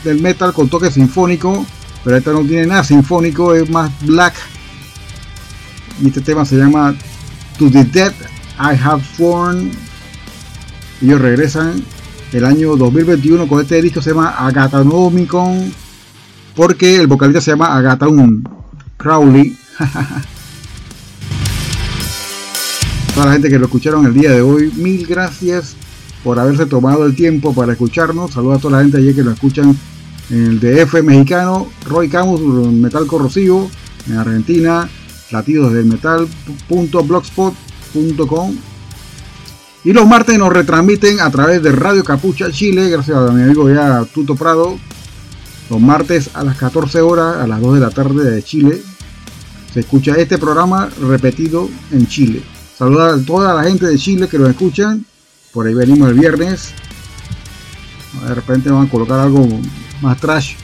del 0.03 0.21
metal 0.21 0.53
con 0.53 0.69
toque 0.69 0.91
sinfónico, 0.91 1.65
pero 2.03 2.17
esta 2.17 2.31
no 2.31 2.41
tiene 2.41 2.67
nada 2.67 2.83
sinfónico, 2.83 3.53
es 3.53 3.69
más 3.69 3.91
black. 4.05 4.35
Y 6.01 6.07
este 6.07 6.21
tema 6.21 6.45
se 6.45 6.55
llama 6.55 6.95
To 7.57 7.69
the 7.69 7.83
Dead 7.83 8.13
I 8.59 8.77
Have 8.81 9.03
Sworn. 9.17 9.71
Ellos 11.01 11.19
regresan 11.19 11.83
el 12.31 12.45
año 12.45 12.75
2021 12.75 13.47
con 13.47 13.61
este 13.61 13.81
disco 13.81 14.01
se 14.01 14.11
llama 14.11 14.29
Agatanomicon 14.29 15.73
porque 16.55 16.97
el 16.97 17.07
vocalista 17.07 17.41
se 17.41 17.49
llama 17.51 17.75
Agataun 17.75 18.43
Crowley. 18.97 19.57
Toda 23.13 23.27
la 23.27 23.33
gente 23.33 23.49
que 23.49 23.57
lo 23.57 23.65
escucharon 23.65 24.05
el 24.05 24.13
día 24.13 24.31
de 24.31 24.41
hoy, 24.41 24.71
mil 24.75 25.07
gracias 25.07 25.75
por 26.23 26.39
haberse 26.39 26.65
tomado 26.65 27.05
el 27.05 27.15
tiempo 27.15 27.53
para 27.53 27.71
escucharnos. 27.71 28.31
Saludos 28.31 28.59
a 28.59 28.61
toda 28.61 28.77
la 28.77 28.83
gente 28.83 28.97
allí 28.97 29.13
que 29.13 29.23
lo 29.23 29.31
escuchan 29.31 29.77
en 30.29 30.45
el 30.45 30.59
DF 30.59 31.01
mexicano, 31.01 31.69
Roy 31.85 32.09
Camus, 32.09 32.41
Metal 32.71 33.07
Corrosivo, 33.07 33.71
en 34.07 34.17
Argentina, 34.17 34.89
latidos 35.31 35.73
del 35.73 35.85
metal.blogspot.com 35.85 38.68
y 39.83 39.93
los 39.93 40.05
martes 40.05 40.37
nos 40.37 40.51
retransmiten 40.51 41.19
a 41.21 41.31
través 41.31 41.63
de 41.63 41.71
Radio 41.71 42.03
Capucha 42.03 42.51
Chile, 42.51 42.89
gracias 42.89 43.15
a 43.15 43.31
mi 43.31 43.43
amigo 43.43 43.69
ya 43.69 44.03
Tuto 44.13 44.35
Prado. 44.35 44.77
Los 45.69 45.79
martes 45.79 46.31
a 46.33 46.43
las 46.43 46.57
14 46.57 46.99
horas, 47.01 47.37
a 47.37 47.47
las 47.47 47.61
2 47.61 47.75
de 47.75 47.79
la 47.79 47.89
tarde 47.91 48.29
de 48.29 48.43
Chile, 48.43 48.81
se 49.73 49.81
escucha 49.81 50.15
este 50.15 50.37
programa 50.37 50.89
repetido 50.99 51.69
en 51.91 52.07
Chile. 52.07 52.41
Saludos 52.77 53.21
a 53.21 53.25
toda 53.25 53.53
la 53.53 53.63
gente 53.63 53.85
de 53.85 53.97
Chile 53.97 54.27
que 54.27 54.37
lo 54.37 54.49
escuchan. 54.49 55.05
Por 55.53 55.67
ahí 55.67 55.73
venimos 55.73 56.09
el 56.09 56.15
viernes. 56.15 56.73
De 58.27 58.33
repente 58.33 58.71
van 58.71 58.87
a 58.87 58.89
colocar 58.89 59.19
algo 59.19 59.47
más 60.01 60.17
trash. 60.19 60.55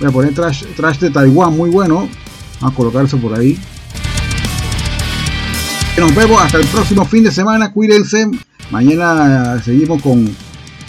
Voy 0.00 0.08
a 0.08 0.10
poner 0.10 0.34
trash, 0.34 0.64
trash 0.76 0.98
de 0.98 1.10
Taiwán, 1.10 1.56
muy 1.56 1.70
bueno. 1.70 2.08
Vamos 2.60 2.74
a 2.74 2.76
colocar 2.76 3.04
eso 3.04 3.18
por 3.18 3.38
ahí. 3.38 3.58
Nos 5.96 6.14
vemos 6.14 6.42
hasta 6.42 6.58
el 6.58 6.66
próximo 6.66 7.04
fin 7.04 7.22
de 7.22 7.30
semana. 7.30 7.72
Cuídense. 7.72 8.28
Mañana 8.70 9.60
seguimos 9.62 10.00
con 10.02 10.28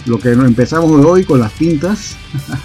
lo 0.06 0.18
que 0.18 0.32
empezamos 0.32 1.04
hoy 1.04 1.24
con 1.24 1.40
las 1.40 1.52
pintas. 1.52 2.16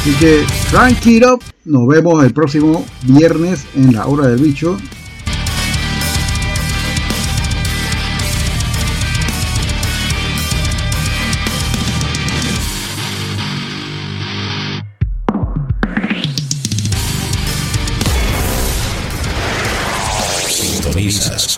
Así 0.00 0.12
que, 0.20 0.44
crank 0.70 1.06
it 1.06 1.24
up. 1.24 1.42
Nos 1.64 1.86
vemos 1.86 2.22
el 2.24 2.32
próximo 2.32 2.84
viernes 3.02 3.64
en 3.74 3.94
la 3.94 4.06
hora 4.06 4.28
del 4.28 4.40
bicho. 4.40 4.76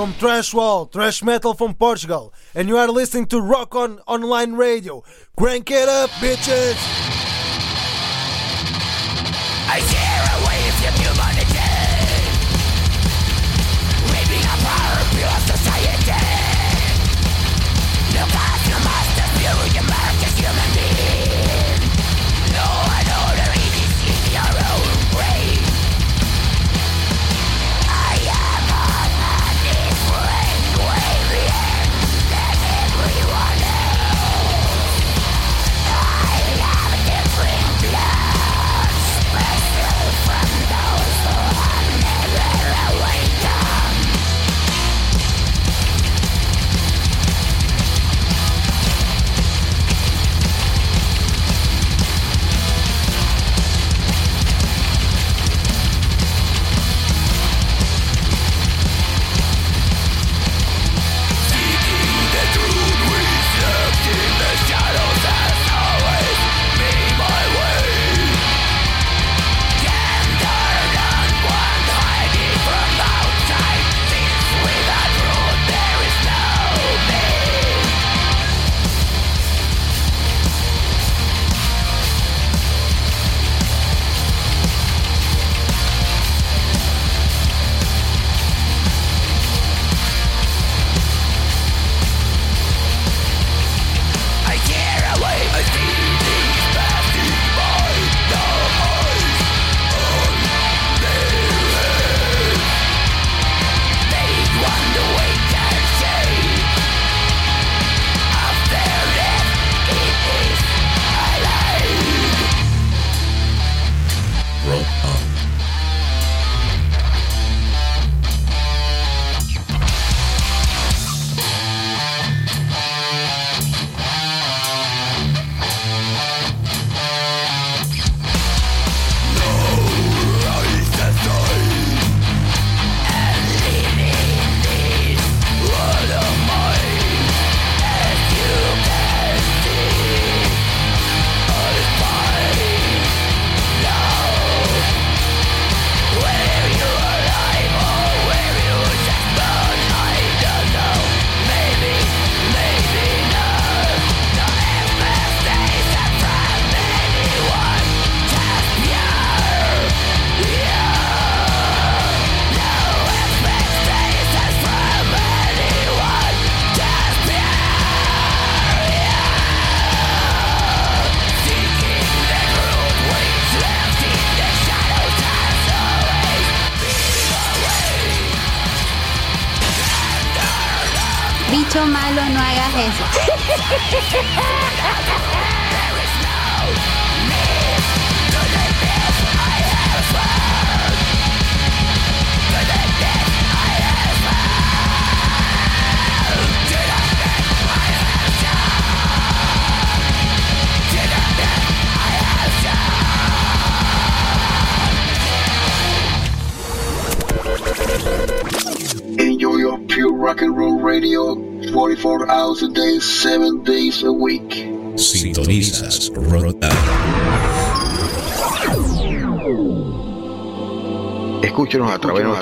from 0.00 0.14
Trash 0.14 0.54
Wall, 0.54 0.86
Trash 0.86 1.22
Metal 1.22 1.52
from 1.52 1.74
Portugal, 1.74 2.32
and 2.54 2.68
you 2.68 2.78
are 2.78 2.88
listening 2.88 3.26
to 3.26 3.38
Rock 3.38 3.74
On 3.74 4.00
Online 4.06 4.54
Radio. 4.54 5.04
Crank 5.36 5.70
it 5.70 5.90
up, 5.90 6.08
bitches! 6.22 7.19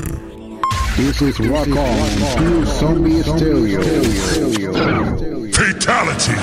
This 0.97 1.21
is 1.21 1.39
Rock 1.39 1.67
On, 1.67 2.37
Pure 2.37 2.65
Zombie 2.65 3.21
Stereo. 3.21 3.81
Fatality. 5.53 6.33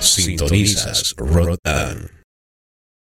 Sintonizas 0.00 1.14
Rod 1.16 1.59